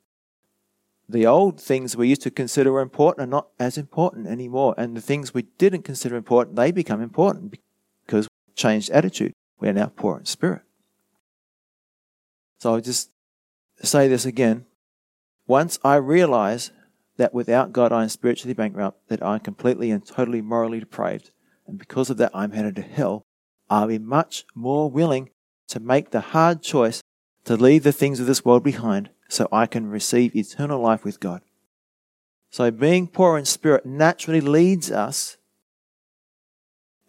[1.09, 4.75] The old things we used to consider were important are not as important anymore.
[4.77, 7.55] And the things we didn't consider important, they become important
[8.05, 9.33] because we changed attitude.
[9.59, 10.63] We are now poor in spirit.
[12.59, 13.11] So I'll just
[13.83, 14.65] say this again.
[15.45, 16.71] Once I realize
[17.17, 21.31] that without God I am spiritually bankrupt, that I'm completely and totally morally depraved,
[21.65, 23.23] and because of that I'm headed to hell,
[23.69, 25.29] I'll be much more willing
[25.69, 27.01] to make the hard choice
[27.45, 31.19] to leave the things of this world behind so I can receive eternal life with
[31.19, 31.41] God.
[32.49, 35.37] So being poor in spirit naturally leads us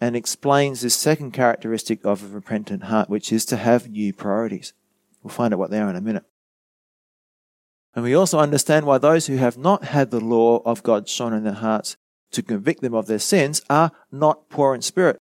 [0.01, 4.73] and explains this second characteristic of a repentant heart, which is to have new priorities.
[5.23, 6.25] We'll find out what they are in a minute.
[7.95, 11.33] And we also understand why those who have not had the law of God shone
[11.33, 11.97] in their hearts
[12.31, 15.19] to convict them of their sins are not poor in spirit.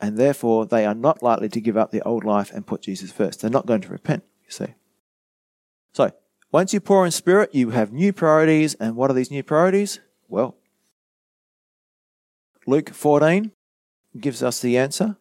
[0.00, 3.12] And therefore, they are not likely to give up their old life and put Jesus
[3.12, 3.40] first.
[3.40, 4.74] They're not going to repent, you see.
[5.92, 6.12] So,
[6.50, 8.74] once you poor in spirit, you have new priorities.
[8.74, 10.00] And what are these new priorities?
[10.28, 10.56] Well,
[12.66, 13.52] Luke 14
[14.18, 15.16] gives us the answer.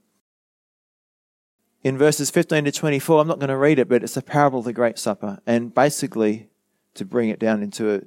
[1.84, 4.60] In verses 15 to 24, I'm not going to read it, but it's a parable
[4.60, 5.40] of the Great Supper.
[5.46, 6.50] And basically,
[6.96, 8.02] to bring it down into a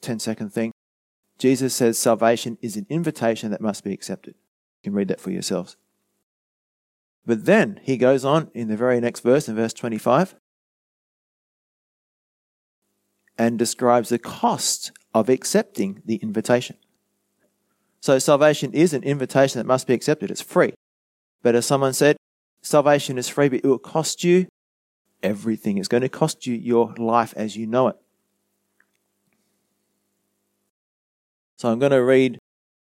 [0.00, 0.72] 10 second thing,
[1.38, 4.34] Jesus says salvation is an invitation that must be accepted.
[4.82, 5.76] You can read that for yourselves.
[7.24, 10.34] But then he goes on in the very next verse, in verse 25,
[13.38, 16.76] and describes the cost of accepting the invitation.
[18.00, 20.30] So salvation is an invitation that must be accepted.
[20.30, 20.72] It's free.
[21.42, 22.16] But as someone said,
[22.62, 24.46] salvation is free, but it will cost you
[25.22, 25.78] everything.
[25.78, 27.96] It's going to cost you your life as you know it.
[31.56, 32.38] So I'm going to read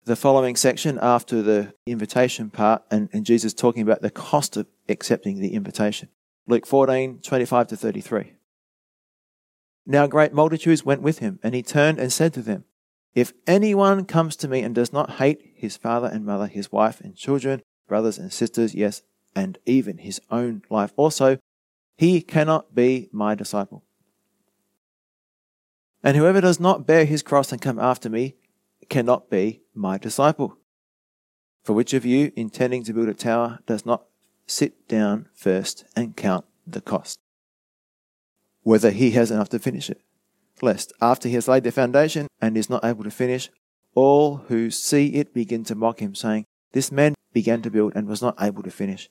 [0.04, 4.68] the following section after the invitation part and, and Jesus talking about the cost of
[4.90, 6.10] accepting the invitation.
[6.48, 8.34] Luke 14, 25 to 33.
[9.86, 12.66] Now great multitudes went with him, and he turned and said to them,
[13.14, 17.00] If anyone comes to me and does not hate his father and mother, his wife
[17.02, 19.04] and children, brothers and sisters, yes,
[19.36, 21.38] and even his own life also,
[21.98, 23.84] he cannot be my disciple.
[26.04, 28.36] And whoever does not bear his cross and come after me
[28.92, 30.58] cannot be my disciple.
[31.64, 34.06] For which of you, intending to build a tower, does not
[34.46, 37.18] sit down first and count the cost?
[38.64, 40.02] whether he has enough to finish it.
[40.62, 43.50] Lest, after he has laid the foundation and is not able to finish,
[43.96, 48.08] all who see it begin to mock him, saying, This man began to build and
[48.08, 49.10] was not able to finish.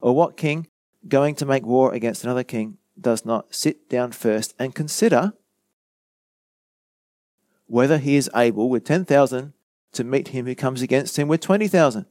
[0.00, 0.68] Or what king,
[1.08, 5.32] going to make war against another king, does not sit down first and consider
[7.66, 9.52] whether he is able with 10,000
[9.92, 12.06] to meet him who comes against him with 20,000?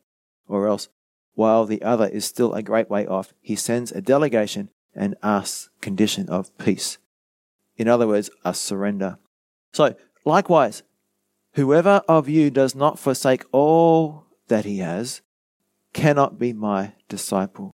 [0.47, 0.89] Or else,
[1.33, 5.69] while the other is still a great way off, he sends a delegation and asks
[5.79, 6.97] condition of peace.
[7.77, 9.17] In other words, a surrender.
[9.73, 9.95] So,
[10.25, 10.83] likewise,
[11.53, 15.21] whoever of you does not forsake all that he has
[15.93, 17.71] cannot be my disciple.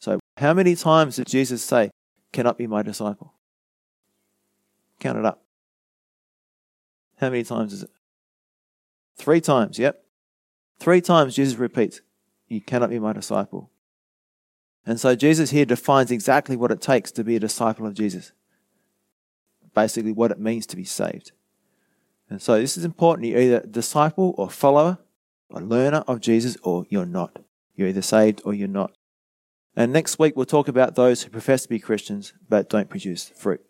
[0.00, 1.90] So, how many times did Jesus say,
[2.32, 3.34] cannot be my disciple?
[4.98, 5.43] Count it up.
[7.16, 7.90] How many times is it?
[9.16, 10.04] Three times, yep.
[10.78, 12.00] Three times Jesus repeats,
[12.48, 13.70] You cannot be my disciple.
[14.86, 18.32] And so Jesus here defines exactly what it takes to be a disciple of Jesus.
[19.74, 21.32] Basically, what it means to be saved.
[22.28, 23.28] And so this is important.
[23.28, 24.98] You're either a disciple or follower
[25.50, 27.38] or learner of Jesus or you're not.
[27.74, 28.92] You're either saved or you're not.
[29.76, 33.28] And next week we'll talk about those who profess to be Christians but don't produce
[33.28, 33.60] fruit.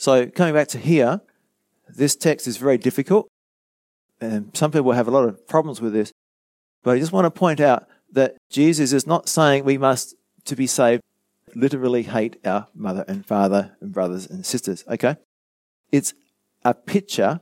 [0.00, 1.20] So coming back to here,
[1.86, 3.28] this text is very difficult.
[4.18, 6.10] And some people have a lot of problems with this.
[6.82, 10.14] But I just want to point out that Jesus is not saying we must,
[10.46, 11.02] to be saved,
[11.54, 15.16] literally hate our mother and father and brothers and sisters, okay?
[15.92, 16.14] It's
[16.64, 17.40] a picture,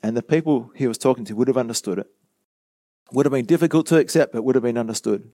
[0.00, 2.06] and the people he was talking to would have understood it.
[3.10, 5.32] Would have been difficult to accept, but would have been understood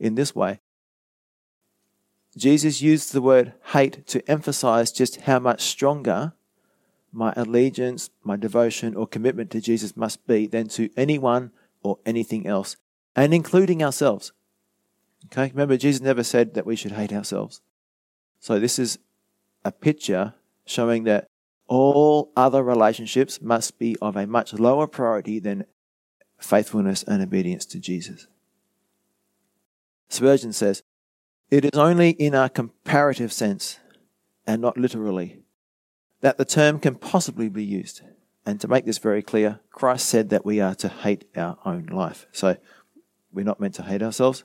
[0.00, 0.58] in this way.
[2.36, 6.32] Jesus used the word hate to emphasize just how much stronger
[7.12, 11.50] my allegiance, my devotion, or commitment to Jesus must be than to anyone
[11.82, 12.76] or anything else
[13.14, 14.32] and including ourselves.
[15.26, 17.60] Okay, remember, Jesus never said that we should hate ourselves.
[18.40, 18.98] So, this is
[19.64, 21.28] a picture showing that
[21.68, 25.64] all other relationships must be of a much lower priority than
[26.38, 28.26] faithfulness and obedience to Jesus.
[30.08, 30.82] Spurgeon says,
[31.52, 33.78] it is only in a comparative sense,
[34.46, 35.42] and not literally,
[36.22, 38.00] that the term can possibly be used.
[38.46, 41.84] And to make this very clear, Christ said that we are to hate our own
[41.92, 42.26] life.
[42.32, 42.56] So
[43.34, 44.44] we're not meant to hate ourselves,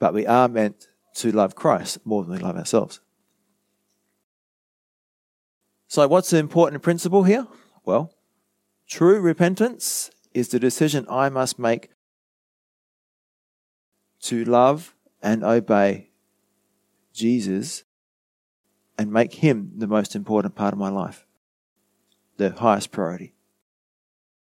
[0.00, 0.88] but we are meant
[1.18, 2.98] to love Christ more than we love ourselves.
[5.86, 7.46] So, what's the important principle here?
[7.84, 8.12] Well,
[8.88, 11.90] true repentance is the decision I must make
[14.24, 16.10] to love and obey
[17.12, 17.84] Jesus
[18.98, 21.26] and make him the most important part of my life,
[22.36, 23.34] the highest priority.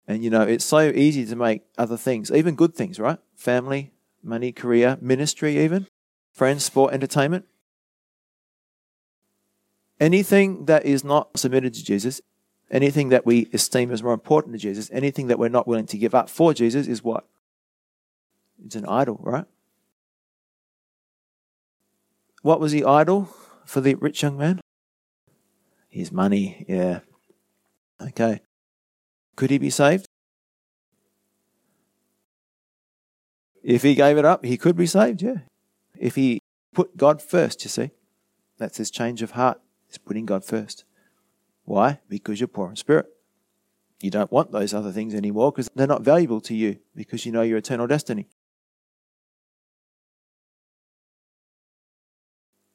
[0.06, 3.18] And you know, it's so easy to make other things, even good things, right?
[3.36, 3.92] Family,
[4.22, 5.86] money, career, ministry, even
[6.38, 7.44] friends, sport, entertainment.
[9.98, 12.20] Anything that is not submitted to Jesus,
[12.70, 15.98] anything that we esteem as more important to Jesus, anything that we're not willing to
[15.98, 17.26] give up for Jesus is what?
[18.64, 19.46] It's an idol, right?
[22.42, 23.28] What was the idol
[23.64, 24.60] for the rich young man?
[25.88, 27.00] His money, yeah.
[28.00, 28.40] Okay.
[29.36, 30.06] Could he be saved?
[33.62, 35.40] If he gave it up, he could be saved, yeah.
[35.98, 36.40] If he
[36.74, 37.90] put God first, you see.
[38.56, 39.60] That's his change of heart,
[39.90, 40.84] is putting God first.
[41.64, 42.00] Why?
[42.08, 43.06] Because you're poor in spirit.
[44.00, 47.32] You don't want those other things anymore because they're not valuable to you because you
[47.32, 48.28] know your eternal destiny.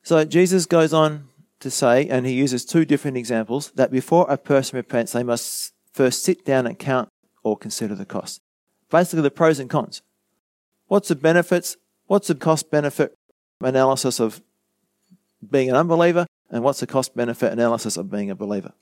[0.03, 1.29] So Jesus goes on
[1.61, 5.73] to say, and he uses two different examples, that before a person repents, they must
[5.93, 7.07] first sit down and count
[7.41, 8.41] or consider the cost.
[8.89, 10.01] Basically, the pros and cons.
[10.87, 11.77] What's the benefits?
[12.07, 13.15] What's the cost benefit
[13.61, 14.41] analysis of
[15.49, 16.27] being an unbeliever?
[16.51, 18.73] And what's the cost benefit analysis of being a believer?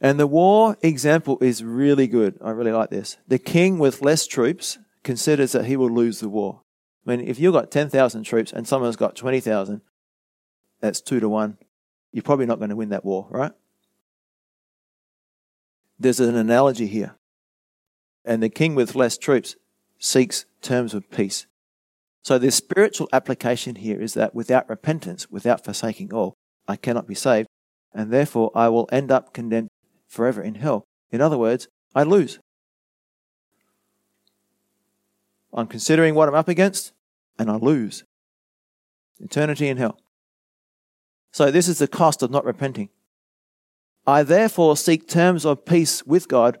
[0.00, 2.38] And the war example is really good.
[2.44, 3.16] I really like this.
[3.26, 6.60] The king with less troops considers that he will lose the war.
[7.10, 9.80] I mean, if you've got 10,000 troops and someone's got 20,000,
[10.80, 11.58] that's two to one.
[12.12, 13.50] You're probably not going to win that war, right?
[15.98, 17.16] There's an analogy here.
[18.24, 19.56] And the king with less troops
[19.98, 21.46] seeks terms of peace.
[22.22, 26.34] So the spiritual application here is that without repentance, without forsaking all,
[26.68, 27.48] I cannot be saved,
[27.92, 29.70] and therefore I will end up condemned
[30.06, 30.84] forever in hell.
[31.10, 32.38] In other words, I lose.
[35.52, 36.92] I'm considering what I'm up against,
[37.40, 38.04] and I lose.
[39.18, 39.98] Eternity in hell.
[41.32, 42.90] So, this is the cost of not repenting.
[44.06, 46.58] I therefore seek terms of peace with God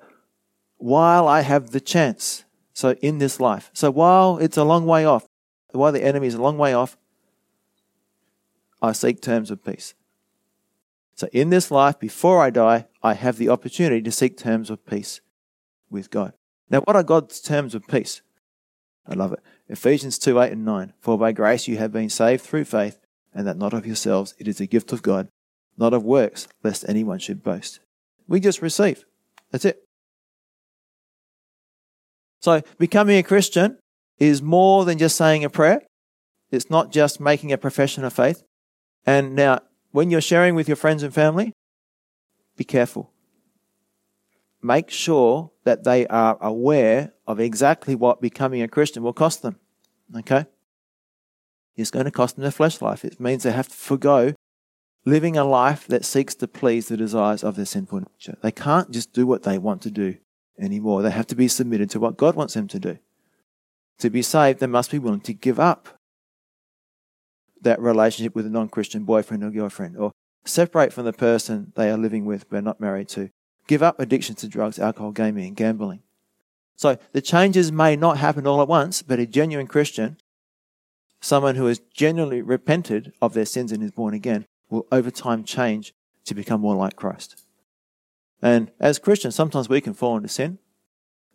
[0.78, 2.44] while I have the chance.
[2.72, 3.70] So, in this life.
[3.74, 5.26] So, while it's a long way off,
[5.72, 6.96] while the enemy is a long way off,
[8.80, 9.92] I seek terms of peace.
[11.14, 14.86] So, in this life, before I die, I have the opportunity to seek terms of
[14.86, 15.20] peace
[15.90, 16.32] with God.
[16.70, 18.22] Now, what are God's terms of peace?
[19.06, 19.40] I love it.
[19.70, 20.92] Ephesians 2 8 and 9.
[21.00, 22.98] For by grace you have been saved through faith,
[23.32, 25.28] and that not of yourselves, it is a gift of God,
[25.78, 27.78] not of works, lest anyone should boast.
[28.26, 29.04] We just receive.
[29.50, 29.84] That's it.
[32.40, 33.78] So, becoming a Christian
[34.18, 35.82] is more than just saying a prayer.
[36.50, 38.42] It's not just making a profession of faith.
[39.06, 39.60] And now,
[39.92, 41.52] when you're sharing with your friends and family,
[42.56, 43.12] be careful.
[44.62, 49.56] Make sure that they are aware of exactly what becoming a Christian will cost them.
[50.14, 50.46] Okay?
[51.76, 53.04] It's going to cost them their flesh life.
[53.04, 54.34] It means they have to forego
[55.06, 58.36] living a life that seeks to please the desires of their sinful nature.
[58.42, 60.16] They can't just do what they want to do
[60.58, 61.02] anymore.
[61.02, 62.98] They have to be submitted to what God wants them to do.
[64.00, 65.88] To be saved, they must be willing to give up
[67.62, 70.12] that relationship with a non Christian boyfriend or girlfriend, or
[70.44, 73.30] separate from the person they are living with but not married to.
[73.70, 76.00] Give up addiction to drugs, alcohol, gaming, and gambling.
[76.74, 80.16] So the changes may not happen all at once, but a genuine Christian,
[81.20, 85.44] someone who has genuinely repented of their sins and is born again, will over time
[85.44, 85.94] change
[86.24, 87.44] to become more like Christ.
[88.42, 90.58] And as Christians, sometimes we can fall into sin.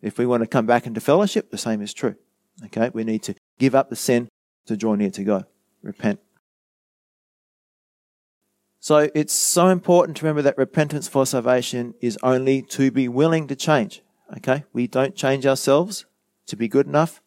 [0.02, 2.16] If we want to come back into fellowship, the same is true.
[2.66, 4.28] Okay, we need to give up the sin
[4.66, 5.46] to draw near to God.
[5.82, 6.20] Repent.
[8.86, 13.48] So it's so important to remember that repentance for salvation is only to be willing
[13.48, 14.00] to change.
[14.36, 14.62] Okay?
[14.72, 16.06] We don't change ourselves
[16.46, 17.20] to be good enough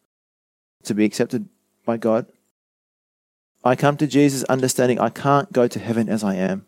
[0.84, 1.50] to be accepted
[1.84, 2.24] by God.
[3.62, 6.64] I come to Jesus understanding I can't go to heaven as I am.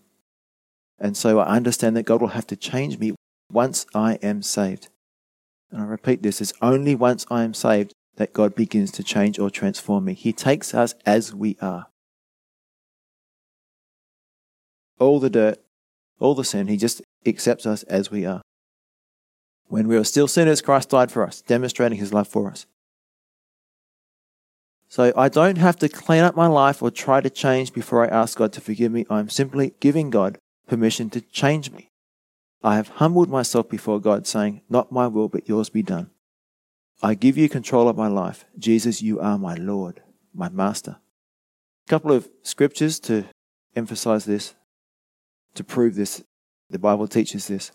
[0.98, 3.14] And so I understand that God will have to change me
[3.50, 4.90] once I am saved.
[5.70, 9.38] And I repeat this it's only once I am saved that God begins to change
[9.38, 10.12] or transform me.
[10.12, 11.86] He takes us as we are.
[14.98, 15.58] All the dirt,
[16.18, 18.42] all the sin, He just accepts us as we are.
[19.66, 22.66] When we were still sinners, Christ died for us, demonstrating His love for us.
[24.88, 28.14] So I don't have to clean up my life or try to change before I
[28.14, 29.06] ask God to forgive me.
[29.08, 30.36] I'm simply giving God
[30.68, 31.88] permission to change me.
[32.62, 36.10] I have humbled myself before God, saying, Not my will, but yours be done.
[37.02, 38.44] I give you control of my life.
[38.58, 40.98] Jesus, you are my Lord, my Master.
[41.86, 43.24] A couple of scriptures to
[43.74, 44.54] emphasize this,
[45.54, 46.22] to prove this.
[46.70, 47.72] The Bible teaches this.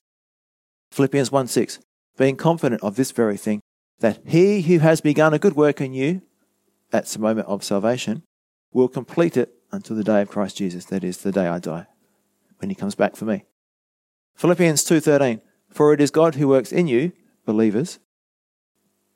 [0.92, 1.80] Philippians 1 6.
[2.18, 3.62] Being confident of this very thing,
[4.00, 6.22] that he who has begun a good work in you,
[6.92, 8.24] at the moment of salvation,
[8.72, 11.88] will complete it until the day of Christ Jesus, that is, the day I die,
[12.60, 13.46] when he comes back for me.
[14.36, 17.12] Philippians 2:13 For it is God who works in you,
[17.46, 18.00] believers,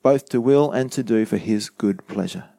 [0.03, 2.49] both to will and to do for his good pleasure.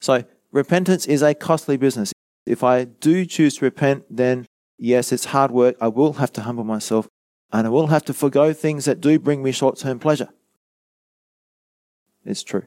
[0.00, 2.12] So, repentance is a costly business.
[2.46, 4.46] If I do choose to repent, then
[4.78, 5.76] yes, it's hard work.
[5.80, 7.08] I will have to humble myself
[7.52, 10.28] and I will have to forego things that do bring me short term pleasure.
[12.24, 12.64] It's true.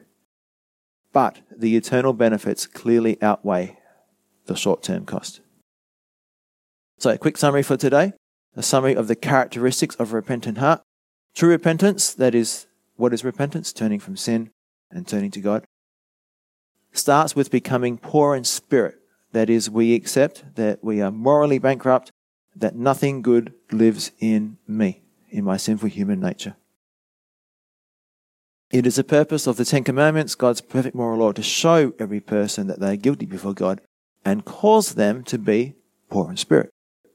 [1.12, 3.78] But the eternal benefits clearly outweigh
[4.46, 5.40] the short term cost.
[6.98, 8.12] So, a quick summary for today
[8.54, 10.82] a summary of the characteristics of a repentant heart.
[11.34, 13.72] True repentance, that is what is repentance?
[13.72, 14.50] Turning from sin
[14.90, 15.64] and turning to God.
[16.92, 18.96] Starts with becoming poor in spirit.
[19.32, 22.10] That is, we accept that we are morally bankrupt,
[22.54, 26.56] that nothing good lives in me, in my sinful human nature.
[28.70, 32.20] It is the purpose of the Ten Commandments, God's perfect moral law, to show every
[32.20, 33.80] person that they are guilty before God
[34.24, 35.74] and cause them to be
[36.08, 36.70] poor in spirit,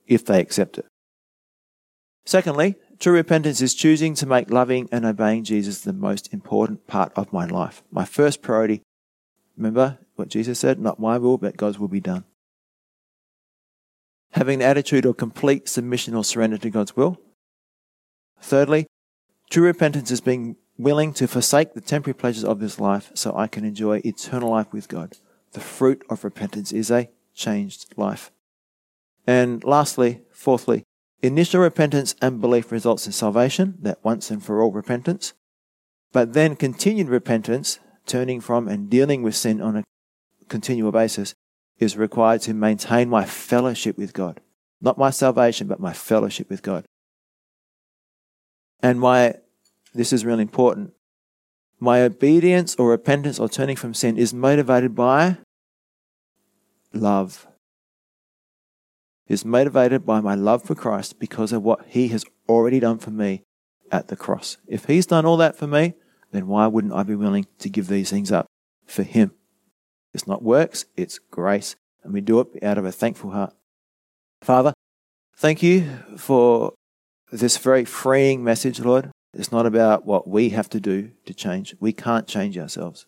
[0.05, 0.85] if they accept it.
[2.25, 7.11] Secondly, True repentance is choosing to make loving and obeying Jesus the most important part
[7.15, 7.83] of my life.
[7.91, 8.81] My first priority.
[9.55, 10.79] Remember what Jesus said?
[10.79, 12.25] Not my will, but God's will be done.
[14.31, 17.19] Having the attitude of complete submission or surrender to God's will.
[18.41, 18.87] Thirdly,
[19.49, 23.47] true repentance is being willing to forsake the temporary pleasures of this life so I
[23.47, 25.17] can enjoy eternal life with God.
[25.53, 28.31] The fruit of repentance is a changed life.
[29.25, 30.83] And lastly, fourthly,
[31.23, 35.33] Initial repentance and belief results in salvation, that once and for all repentance.
[36.11, 39.83] But then continued repentance, turning from and dealing with sin on a
[40.47, 41.33] continual basis,
[41.79, 44.41] is required to maintain my fellowship with God.
[44.81, 46.85] Not my salvation, but my fellowship with God.
[48.81, 49.35] And my,
[49.93, 50.93] this is really important,
[51.79, 55.37] my obedience or repentance or turning from sin is motivated by
[56.93, 57.47] love
[59.27, 63.11] is motivated by my love for Christ because of what he has already done for
[63.11, 63.43] me
[63.91, 64.57] at the cross.
[64.67, 65.93] If he's done all that for me,
[66.31, 68.47] then why wouldn't I be willing to give these things up
[68.85, 69.31] for him?
[70.13, 73.53] It's not works, it's grace, and we do it out of a thankful heart.
[74.41, 74.73] Father,
[75.35, 76.73] thank you for
[77.31, 79.11] this very freeing message, Lord.
[79.33, 81.75] It's not about what we have to do to change.
[81.79, 83.05] We can't change ourselves.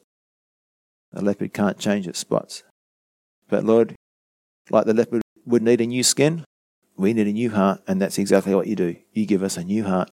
[1.13, 2.63] A leopard can't change its spots.
[3.47, 3.95] But Lord,
[4.69, 6.43] like the leopard would need a new skin,
[6.97, 8.97] we need a new heart, and that's exactly what you do.
[9.13, 10.09] You give us a new heart,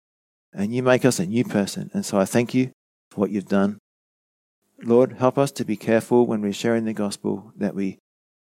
[0.52, 1.90] and you make us a new person.
[1.92, 2.70] And so I thank you
[3.10, 3.78] for what you've done.
[4.82, 7.98] Lord, help us to be careful when we're sharing the gospel that we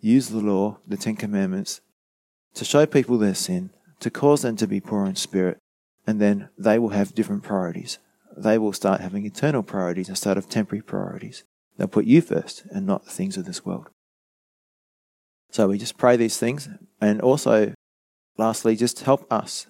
[0.01, 1.81] use the law, the Ten Commandments,
[2.55, 3.71] to show people their sin,
[4.01, 5.59] to cause them to be poor in spirit,
[6.07, 7.99] and then they will have different priorities.
[8.37, 11.45] They will start having eternal priorities instead of temporary priorities.
[11.77, 13.89] They'll put you first and not the things of this world.
[15.51, 16.69] So we just pray these things.
[17.01, 17.73] And also,
[18.37, 19.67] lastly, just help us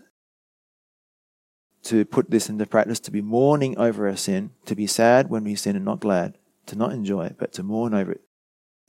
[1.85, 5.45] to put this into practice to be mourning over our sin, to be sad when
[5.45, 6.37] we sin and not glad,
[6.69, 8.21] to not enjoy it, but to mourn over it.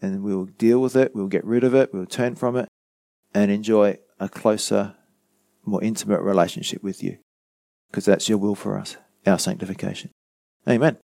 [0.01, 2.67] And we'll deal with it, we'll get rid of it, we'll turn from it,
[3.33, 4.95] and enjoy a closer,
[5.65, 7.17] more intimate relationship with you.
[7.89, 10.11] Because that's your will for us, our sanctification.
[10.67, 10.97] Amen.